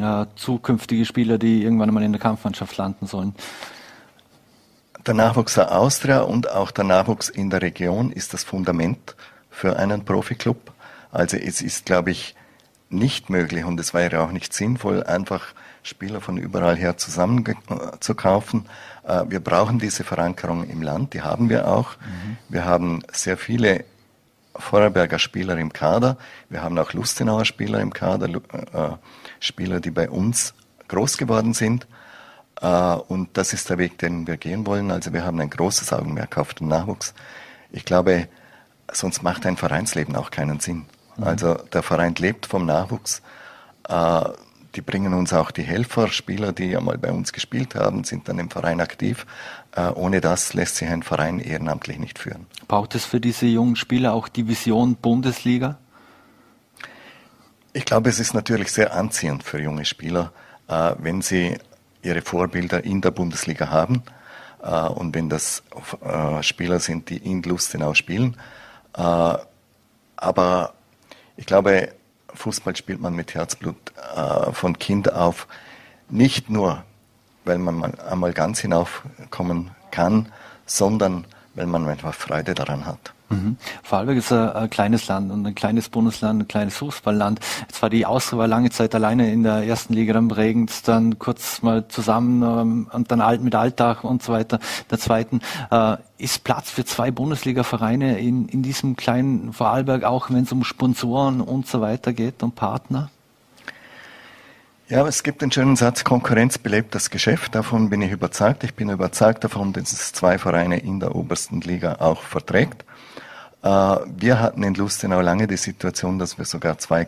[0.00, 3.34] äh, zukünftige Spieler, die irgendwann einmal in der Kampfmannschaft landen sollen?
[5.06, 9.14] Der Nachwuchs der Austria und auch der Nachwuchs in der Region ist das Fundament
[9.50, 10.72] für einen Profiklub.
[11.12, 12.34] Also es ist, glaube ich,
[12.88, 15.54] nicht möglich und es wäre auch nicht sinnvoll, einfach
[15.84, 18.66] Spieler von überall her zusammen äh, zu kaufen.
[19.06, 21.96] Äh, wir brauchen diese Verankerung im Land, die haben wir auch.
[21.98, 22.36] Mhm.
[22.48, 23.84] Wir haben sehr viele
[24.56, 26.16] Vorarlberger Spieler im Kader.
[26.48, 28.96] Wir haben auch Lustenauer Spieler im Kader, äh,
[29.40, 30.54] Spieler, die bei uns
[30.88, 31.86] groß geworden sind.
[32.62, 34.90] Äh, und das ist der Weg, den wir gehen wollen.
[34.90, 37.14] Also wir haben ein großes Augenmerk auf den Nachwuchs.
[37.70, 38.28] Ich glaube,
[38.90, 40.86] sonst macht ein Vereinsleben auch keinen Sinn.
[41.16, 41.24] Mhm.
[41.24, 43.20] Also der Verein lebt vom Nachwuchs.
[43.86, 44.22] Äh,
[44.74, 48.38] die bringen uns auch die Helfer, Spieler, die einmal bei uns gespielt haben, sind dann
[48.38, 49.26] im Verein aktiv.
[49.76, 52.46] Äh, ohne das lässt sich ein Verein ehrenamtlich nicht führen.
[52.68, 55.78] Braucht es für diese jungen Spieler auch die Vision Bundesliga?
[57.72, 60.32] Ich glaube, es ist natürlich sehr anziehend für junge Spieler,
[60.98, 61.58] wenn sie
[62.02, 64.04] ihre Vorbilder in der Bundesliga haben.
[64.64, 65.62] Äh, und wenn das
[66.02, 68.36] äh, Spieler sind, die in Lustenau spielen.
[68.96, 69.36] Äh,
[70.16, 70.74] aber
[71.36, 71.92] ich glaube,
[72.34, 73.76] Fußball spielt man mit Herzblut
[74.52, 75.46] von Kind auf.
[76.10, 76.84] Nicht nur,
[77.44, 80.30] weil man mal einmal ganz hinaufkommen kann,
[80.66, 83.13] sondern weil man einfach Freude daran hat.
[83.30, 83.56] Mhm.
[83.82, 87.40] Vorarlberg ist ein, ein, kleines Land und ein kleines Bundesland, ein kleines Fußballland.
[87.62, 91.18] Jetzt war die Austria war lange Zeit alleine in der ersten Liga, dann prägend, dann
[91.18, 94.58] kurz mal zusammen ähm, und dann alt mit Alltag und so weiter.
[94.90, 100.44] Der zweiten äh, ist Platz für zwei Bundesliga-Vereine in, in diesem kleinen Vorarlberg, auch wenn
[100.44, 103.10] es um Sponsoren und so weiter geht und Partner?
[104.86, 107.54] Ja, es gibt den schönen Satz, Konkurrenz belebt das Geschäft.
[107.54, 108.64] Davon bin ich überzeugt.
[108.64, 112.84] Ich bin überzeugt davon, dass es zwei Vereine in der obersten Liga auch verträgt.
[113.64, 117.04] Äh, wir hatten in Lustenau lange die Situation, dass wir sogar zwei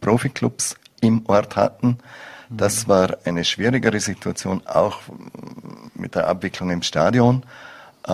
[0.00, 1.98] Profiklubs im Ort hatten.
[2.50, 2.90] Das mhm.
[2.90, 5.00] war eine schwierigere Situation, auch
[5.94, 7.42] mit der Abwicklung im Stadion.
[8.06, 8.10] Äh,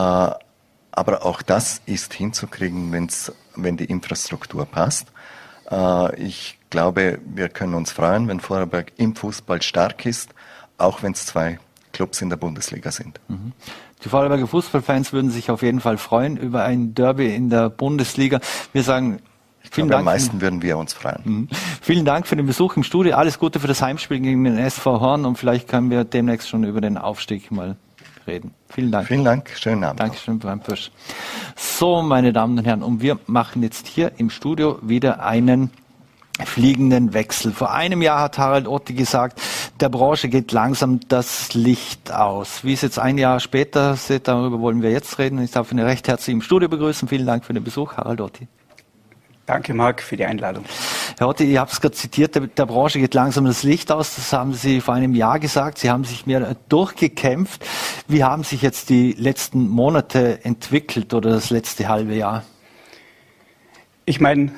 [0.93, 5.09] aber auch das ist hinzukriegen, wenn's, wenn die Infrastruktur passt.
[5.69, 10.31] Äh, ich glaube, wir können uns freuen, wenn Vorarlberg im Fußball stark ist,
[10.79, 11.59] auch wenn es zwei
[11.93, 13.19] Clubs in der Bundesliga sind.
[13.27, 13.53] Mhm.
[14.05, 18.41] Die Vorarlberger Fußballfans würden sich auf jeden Fall freuen über ein Derby in der Bundesliga.
[18.73, 19.21] Wir sagen
[19.71, 20.01] Vielen Dank.
[20.01, 21.21] Am meisten würden wir uns freuen.
[21.25, 21.49] Mhm.
[21.81, 23.15] Vielen Dank für den Besuch im Studio.
[23.15, 26.65] Alles Gute für das Heimspiel gegen den SV Horn und vielleicht können wir demnächst schon
[26.65, 27.77] über den Aufstieg mal
[28.27, 28.55] reden.
[28.69, 29.07] Vielen Dank.
[29.07, 29.51] Vielen Dank.
[29.57, 30.01] Schönen Abend.
[30.01, 30.91] Dankeschön beim Fisch.
[31.57, 35.71] So, meine Damen und Herren, und wir machen jetzt hier im Studio wieder einen
[36.45, 37.53] fliegenden Wechsel.
[37.53, 39.41] Vor einem Jahr hat Harald Otti gesagt,
[39.81, 42.65] der Branche geht langsam das Licht aus.
[42.65, 45.43] Wie es jetzt ein Jahr später sieht, darüber wollen wir jetzt reden.
[45.43, 47.09] Ich darf ihn recht herzlich im Studio begrüßen.
[47.09, 48.47] Vielen Dank für den Besuch, Harald Otti.
[49.47, 50.65] Danke, Marc, für die Einladung.
[51.19, 54.15] Herr Otti, ich habe es gerade zitiert, der, der, Branche geht langsam das Licht aus.
[54.15, 55.79] Das haben Sie vor einem Jahr gesagt.
[55.79, 57.67] Sie haben sich mehr durchgekämpft.
[58.07, 62.45] Wie haben sich jetzt die letzten Monate entwickelt oder das letzte halbe Jahr?
[64.05, 64.53] Ich meine,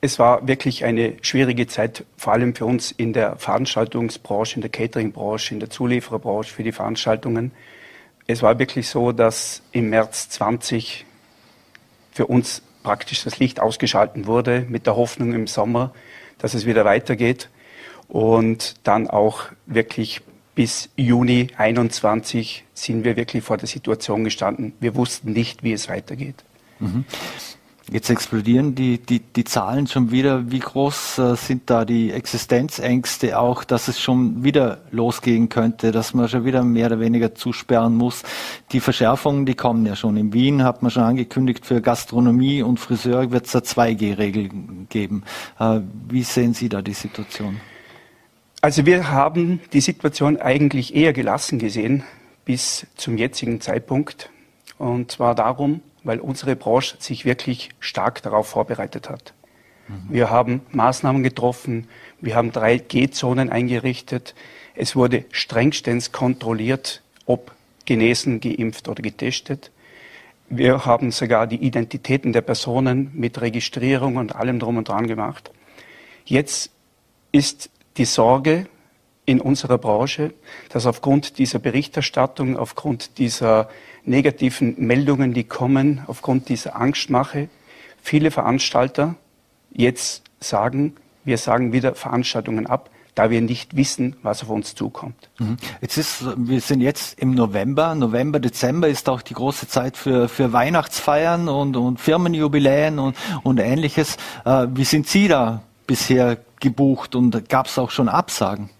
[0.00, 4.70] es war wirklich eine schwierige Zeit, vor allem für uns in der Veranstaltungsbranche, in der
[4.70, 7.52] Cateringbranche, in der Zuliefererbranche für die Veranstaltungen.
[8.26, 11.04] Es war wirklich so, dass im März 20
[12.12, 15.92] für uns praktisch das Licht ausgeschalten wurde, mit der Hoffnung im Sommer,
[16.38, 17.48] dass es wieder weitergeht.
[18.06, 20.22] Und dann auch wirklich
[20.54, 24.72] bis Juni 21 sind wir wirklich vor der Situation gestanden.
[24.80, 26.44] Wir wussten nicht, wie es weitergeht.
[26.78, 27.04] Mhm.
[27.90, 30.50] Jetzt explodieren die, die, die Zahlen schon wieder.
[30.50, 36.12] Wie groß äh, sind da die Existenzängste auch, dass es schon wieder losgehen könnte, dass
[36.12, 38.24] man schon wieder mehr oder weniger zusperren muss?
[38.72, 40.18] Die Verschärfungen, die kommen ja schon.
[40.18, 44.50] In Wien hat man schon angekündigt, für Gastronomie und Friseur wird es eine 2G-Regel
[44.90, 45.22] geben.
[45.58, 45.80] Äh,
[46.10, 47.58] wie sehen Sie da die Situation?
[48.60, 52.02] Also wir haben die Situation eigentlich eher gelassen gesehen
[52.44, 54.28] bis zum jetzigen Zeitpunkt.
[54.76, 59.34] Und zwar darum, weil unsere Branche sich wirklich stark darauf vorbereitet hat.
[59.88, 60.02] Mhm.
[60.08, 61.88] Wir haben Maßnahmen getroffen,
[62.20, 64.34] wir haben 3G-Zonen eingerichtet.
[64.74, 67.52] Es wurde strengstens kontrolliert, ob
[67.84, 69.70] genesen, geimpft oder getestet.
[70.50, 75.50] Wir haben sogar die Identitäten der Personen mit Registrierung und allem drum und dran gemacht.
[76.24, 76.70] Jetzt
[77.32, 78.66] ist die Sorge
[79.28, 80.32] in unserer Branche,
[80.70, 83.68] dass aufgrund dieser Berichterstattung, aufgrund dieser
[84.04, 87.50] negativen Meldungen, die kommen, aufgrund dieser Angstmache,
[88.00, 89.16] viele Veranstalter
[89.70, 95.28] jetzt sagen, wir sagen wieder Veranstaltungen ab, da wir nicht wissen, was auf uns zukommt.
[95.38, 95.58] Mhm.
[95.82, 97.94] Jetzt ist, wir sind jetzt im November.
[97.94, 103.58] November, Dezember ist auch die große Zeit für, für Weihnachtsfeiern und, und Firmenjubiläen und, und
[103.58, 104.16] ähnliches.
[104.46, 108.70] Äh, wie sind Sie da bisher gebucht und gab es auch schon Absagen?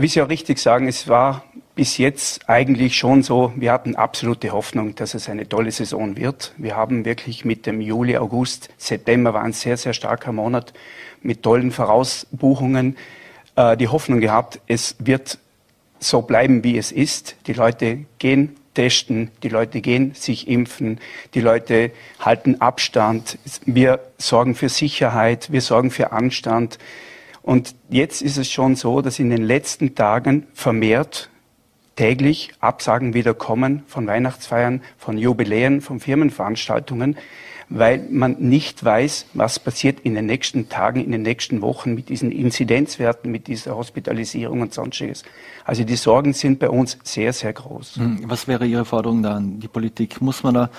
[0.00, 1.42] Wie Sie auch richtig sagen, es war
[1.74, 6.54] bis jetzt eigentlich schon so, wir hatten absolute Hoffnung, dass es eine tolle Saison wird.
[6.56, 10.72] Wir haben wirklich mit dem Juli, August, September war ein sehr, sehr starker Monat
[11.20, 12.96] mit tollen Vorausbuchungen
[13.56, 15.38] äh, die Hoffnung gehabt, es wird
[15.98, 17.34] so bleiben, wie es ist.
[17.48, 21.00] Die Leute gehen testen, die Leute gehen sich impfen,
[21.34, 21.90] die Leute
[22.20, 23.36] halten Abstand,
[23.66, 26.78] wir sorgen für Sicherheit, wir sorgen für Anstand.
[27.48, 31.30] Und jetzt ist es schon so, dass in den letzten Tagen vermehrt
[31.96, 37.16] täglich Absagen wieder kommen von Weihnachtsfeiern, von Jubiläen, von Firmenveranstaltungen,
[37.70, 42.10] weil man nicht weiß, was passiert in den nächsten Tagen, in den nächsten Wochen mit
[42.10, 45.22] diesen Inzidenzwerten, mit dieser Hospitalisierung und sonstiges.
[45.64, 47.96] Also die Sorgen sind bei uns sehr, sehr groß.
[47.96, 50.20] Hm, was wäre Ihre Forderung da an die Politik?
[50.20, 50.70] Muss man da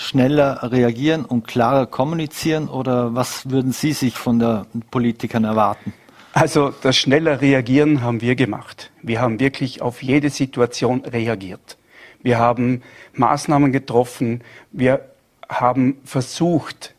[0.00, 5.92] schneller reagieren und klarer kommunizieren oder was würden Sie sich von den Politikern erwarten?
[6.32, 8.90] Also das schneller Reagieren haben wir gemacht.
[9.02, 11.76] Wir haben wirklich auf jede Situation reagiert.
[12.22, 12.82] Wir haben
[13.12, 14.40] Maßnahmen getroffen.
[14.72, 15.04] Wir
[15.48, 16.94] haben versucht,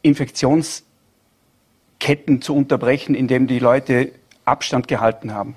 [0.00, 4.12] Infektionsketten zu unterbrechen, indem die Leute
[4.46, 5.54] Abstand gehalten haben.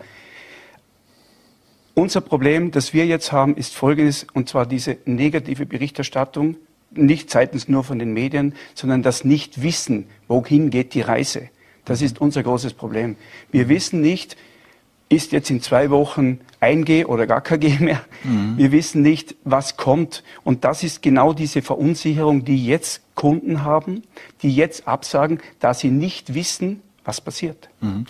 [2.00, 6.56] Unser Problem, das wir jetzt haben, ist folgendes, und zwar diese negative Berichterstattung,
[6.92, 11.50] nicht seitens nur von den Medien, sondern das Nichtwissen, wohin geht die Reise.
[11.84, 13.18] Das ist unser großes Problem.
[13.52, 14.38] Wir wissen nicht,
[15.10, 18.02] ist jetzt in zwei Wochen 1G oder gar kein G mehr.
[18.24, 18.58] Mhm.
[18.58, 20.24] Wir wissen nicht, was kommt.
[20.46, 24.04] Und das ist genau diese Verunsicherung, die jetzt Kunden haben,
[24.42, 27.70] die jetzt absagen, da sie nicht wissen, was passiert.
[27.82, 28.06] Mhm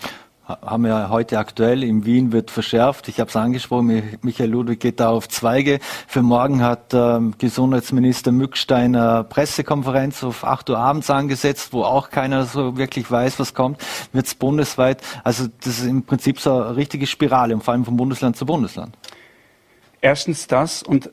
[0.62, 1.82] haben wir heute aktuell.
[1.82, 3.08] In Wien wird verschärft.
[3.08, 5.78] Ich habe es angesprochen, Michael Ludwig geht da auf Zweige.
[6.06, 12.10] Für morgen hat ähm, Gesundheitsminister Mückstein eine Pressekonferenz auf 8 Uhr abends angesetzt, wo auch
[12.10, 13.78] keiner so wirklich weiß, was kommt.
[14.12, 15.02] Wird es bundesweit.
[15.24, 18.46] Also das ist im Prinzip so eine richtige Spirale und vor allem von Bundesland zu
[18.46, 18.96] Bundesland.
[20.00, 21.10] Erstens das und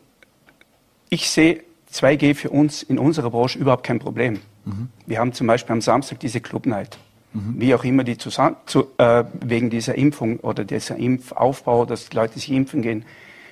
[1.09, 1.63] ich sehe
[1.93, 4.39] 2G für uns in unserer Branche überhaupt kein Problem.
[4.65, 4.89] Mhm.
[5.05, 6.97] Wir haben zum Beispiel am Samstag diese Club Night
[7.37, 7.55] mhm.
[7.57, 12.15] wie auch immer die zusammen, zu, äh, wegen dieser Impfung oder dieser Impfaufbau, dass die
[12.15, 13.05] Leute sich impfen gehen.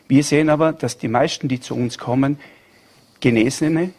[0.08, 2.40] Wir sehen aber, dass die meisten, die zu uns kommen,
[3.20, 3.92] Genesene,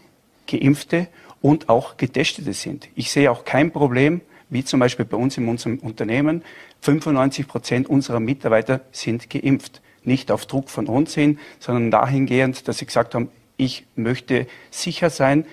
[0.46, 1.08] Geimpfte
[1.40, 2.88] und auch Getestete sind.
[2.94, 6.42] Ich sehe auch kein Problem, wie zum Beispiel bei uns in unserem Unternehmen.
[6.82, 9.80] 95 Prozent unserer Mitarbeiter sind geimpft.
[10.04, 15.10] Nicht auf Druck von uns hin, sondern dahingehend, dass sie gesagt haben, ich möchte sicher
[15.10, 15.46] sein.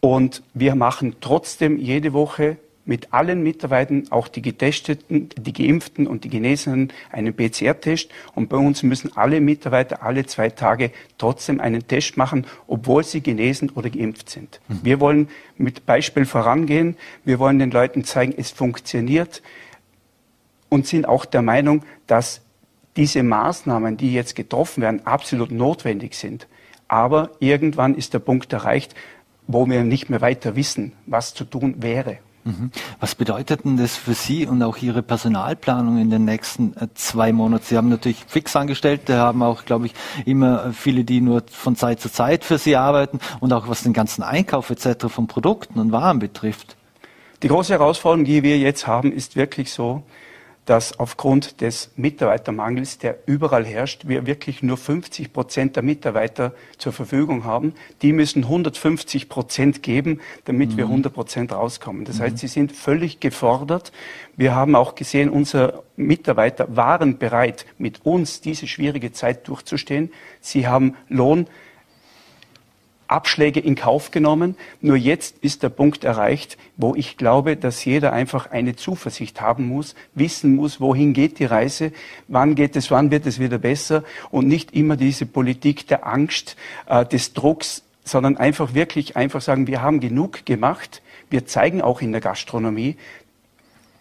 [0.00, 2.56] Und wir machen trotzdem jede Woche
[2.90, 8.10] mit allen Mitarbeitern, auch die Getesteten, die Geimpften und die Genesenen, einen PCR-Test.
[8.34, 13.20] Und bei uns müssen alle Mitarbeiter alle zwei Tage trotzdem einen Test machen, obwohl sie
[13.20, 14.60] genesen oder geimpft sind.
[14.66, 14.80] Mhm.
[14.82, 16.96] Wir wollen mit Beispiel vorangehen.
[17.24, 19.40] Wir wollen den Leuten zeigen, es funktioniert
[20.68, 22.40] und sind auch der Meinung, dass
[22.96, 26.48] diese Maßnahmen, die jetzt getroffen werden, absolut notwendig sind.
[26.88, 28.96] Aber irgendwann ist der Punkt erreicht,
[29.46, 32.18] wo wir nicht mehr weiter wissen, was zu tun wäre.
[32.44, 32.70] Mhm.
[33.00, 37.32] Was bedeutet denn das für Sie und auch Ihre Personalplanung in den nächsten äh, zwei
[37.32, 37.64] Monaten?
[37.66, 42.10] Sie haben natürlich Fixangestellte, haben auch, glaube ich, immer viele, die nur von Zeit zu
[42.10, 45.06] Zeit für Sie arbeiten und auch was den ganzen Einkauf etc.
[45.08, 46.76] von Produkten und Waren betrifft.
[47.42, 50.02] Die große Herausforderung, die wir jetzt haben, ist wirklich so,
[50.70, 56.92] dass aufgrund des Mitarbeitermangels, der überall herrscht, wir wirklich nur 50 Prozent der Mitarbeiter zur
[56.92, 57.74] Verfügung haben.
[58.02, 60.76] Die müssen 150 Prozent geben, damit mhm.
[60.76, 62.04] wir 100 Prozent rauskommen.
[62.04, 62.22] Das mhm.
[62.22, 63.90] heißt, sie sind völlig gefordert.
[64.36, 70.12] Wir haben auch gesehen, unsere Mitarbeiter waren bereit, mit uns diese schwierige Zeit durchzustehen.
[70.40, 71.48] Sie haben Lohn
[73.10, 74.56] Abschläge in Kauf genommen.
[74.80, 79.66] Nur jetzt ist der Punkt erreicht, wo ich glaube, dass jeder einfach eine Zuversicht haben
[79.66, 81.92] muss, wissen muss, wohin geht die Reise,
[82.28, 86.56] wann geht es, wann wird es wieder besser und nicht immer diese Politik der Angst,
[86.86, 91.02] äh, des Drucks, sondern einfach wirklich einfach sagen, wir haben genug gemacht.
[91.28, 92.96] Wir zeigen auch in der Gastronomie,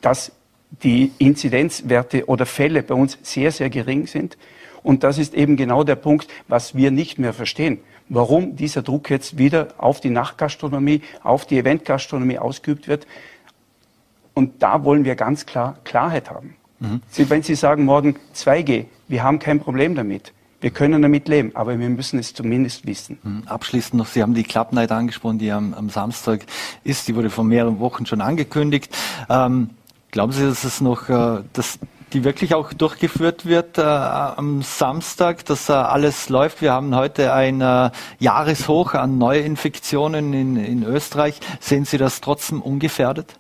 [0.01, 0.31] dass
[0.83, 4.37] die Inzidenzwerte oder Fälle bei uns sehr, sehr gering sind.
[4.83, 7.79] Und das ist eben genau der Punkt, was wir nicht mehr verstehen
[8.09, 13.07] warum dieser Druck jetzt wieder auf die Nachtgastronomie, auf die Eventgastronomie ausgeübt wird.
[14.33, 16.55] Und da wollen wir ganz klar Klarheit haben.
[16.79, 17.01] Mhm.
[17.09, 20.33] Sie, wenn Sie sagen morgen 2G, wir haben kein Problem damit.
[20.61, 23.17] Wir können damit leben, aber wir müssen es zumindest wissen.
[23.23, 23.43] Mhm.
[23.45, 26.45] Abschließend noch, Sie haben die Club Night angesprochen, die am, am Samstag
[26.83, 27.07] ist.
[27.07, 28.95] Die wurde vor mehreren Wochen schon angekündigt.
[29.29, 29.69] Ähm,
[30.11, 31.79] glauben Sie, dass es noch, äh, dass
[32.13, 36.61] die wirklich auch durchgeführt wird äh, am Samstag, dass äh, alles läuft.
[36.61, 41.39] Wir haben heute ein äh, Jahreshoch an Neuinfektionen in, in Österreich.
[41.59, 43.39] Sehen Sie das trotzdem ungefährdet?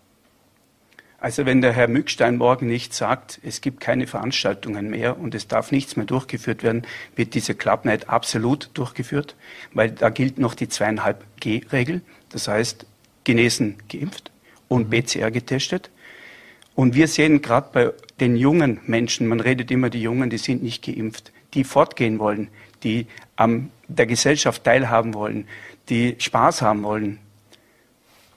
[1.21, 5.47] Also wenn der Herr Mückstein morgen nicht sagt, es gibt keine Veranstaltungen mehr und es
[5.47, 6.83] darf nichts mehr durchgeführt werden,
[7.15, 9.35] wird diese Club Night absolut durchgeführt,
[9.73, 12.01] weil da gilt noch die zweieinhalb G-Regel.
[12.29, 12.85] Das heißt,
[13.25, 14.31] genesen, geimpft
[14.69, 15.33] und BCR mhm.
[15.33, 15.89] getestet.
[16.73, 20.63] Und wir sehen gerade bei den jungen Menschen, man redet immer die Jungen, die sind
[20.63, 22.49] nicht geimpft, die fortgehen wollen,
[22.83, 25.47] die an der Gesellschaft teilhaben wollen,
[25.89, 27.19] die Spaß haben wollen,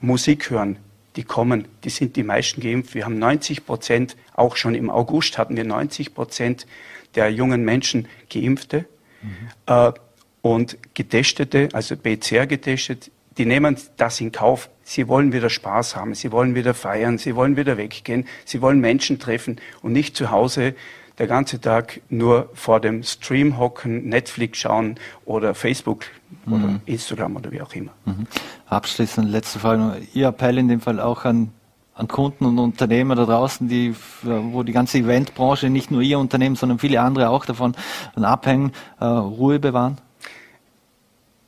[0.01, 0.79] Musik hören,
[1.17, 2.95] die kommen, die sind die meisten geimpft.
[2.95, 6.67] Wir haben 90 Prozent, auch schon im August hatten wir 90 Prozent
[7.15, 8.87] der jungen Menschen Geimpfte
[9.23, 9.49] mhm.
[9.67, 9.93] äh,
[10.41, 14.71] und Getestete, also PCR getestet, die nehmen das in Kauf.
[14.93, 18.79] Sie wollen wieder Spaß haben, sie wollen wieder feiern, sie wollen wieder weggehen, sie wollen
[18.79, 20.75] Menschen treffen und nicht zu Hause
[21.17, 26.05] der ganze Tag nur vor dem Stream hocken, Netflix schauen oder Facebook
[26.45, 26.53] mhm.
[26.53, 27.93] oder Instagram oder wie auch immer.
[28.05, 28.27] Mhm.
[28.67, 30.03] Abschließend letzte Frage.
[30.13, 31.53] Ihr Appell in dem Fall auch an,
[31.95, 36.57] an Kunden und Unternehmer da draußen, die, wo die ganze Eventbranche, nicht nur Ihr Unternehmen,
[36.57, 37.75] sondern viele andere auch davon
[38.15, 39.97] abhängen, äh, Ruhe bewahren?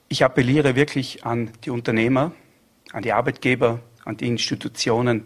[0.08, 2.32] Ich appelliere wirklich an die Unternehmer,
[2.94, 5.24] an die Arbeitgeber, an die Institutionen.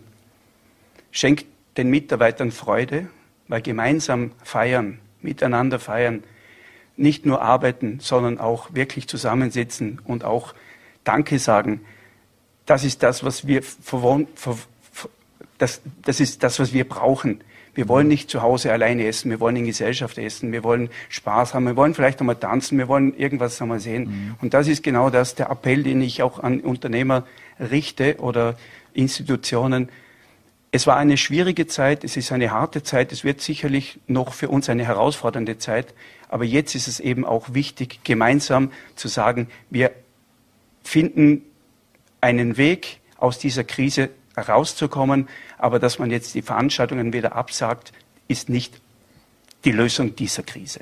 [1.11, 1.47] Schenkt
[1.77, 3.09] den Mitarbeitern Freude,
[3.47, 6.25] weil gemeinsam feiern, miteinander feiern,
[6.97, 10.55] nicht nur arbeiten, sondern auch wirklich zusammensitzen und auch
[11.05, 11.83] Danke sagen.
[12.67, 13.63] Das ist das, was wir
[15.59, 17.43] das, das ist das, was wir brauchen.
[17.75, 21.55] Wir wollen nicht zu Hause alleine essen, wir wollen in Gesellschaft essen, wir wollen Spaß
[21.55, 24.05] haben, wir wollen vielleicht einmal tanzen, wir wollen irgendwas einmal sehen.
[24.05, 24.35] Mhm.
[24.41, 27.25] Und das ist genau das, der Appell, den ich auch an Unternehmer
[27.59, 28.57] richte oder
[28.93, 29.89] Institutionen.
[30.71, 34.49] Es war eine schwierige Zeit, es ist eine harte Zeit, es wird sicherlich noch für
[34.49, 35.95] uns eine herausfordernde Zeit,
[36.29, 39.93] aber jetzt ist es eben auch wichtig, gemeinsam zu sagen, wir
[40.83, 41.43] finden
[42.21, 45.29] einen Weg aus dieser Krise rauszukommen.
[45.57, 47.93] Aber dass man jetzt die Veranstaltungen wieder absagt,
[48.29, 48.81] ist nicht
[49.65, 50.81] die Lösung dieser Krise.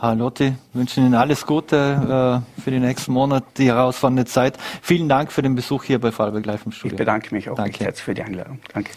[0.00, 4.58] Lotti, wünschen Ihnen alles Gute äh, für die nächsten Monate, die herausfordernde Zeit.
[4.82, 6.94] Vielen Dank für den Besuch hier bei Fallberg Live im Studio.
[6.94, 7.84] Ich bedanke mich auch Danke.
[7.84, 8.58] herzlich für die Einladung.
[8.72, 8.90] Danke.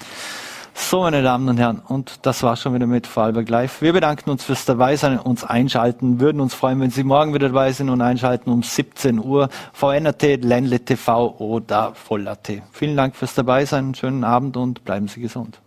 [0.82, 3.82] So, meine Damen und Herren, und das war schon wieder mit Vorarlberg Live.
[3.82, 7.74] Wir bedanken uns fürs Dabeisein, uns einschalten, würden uns freuen, wenn Sie morgen wieder dabei
[7.74, 9.50] sind und einschalten um 17 Uhr.
[9.74, 12.52] VNRT, Ländle TV oder Voll.at.
[12.72, 15.60] Vielen Dank fürs Dabeisein, schönen Abend und bleiben Sie gesund.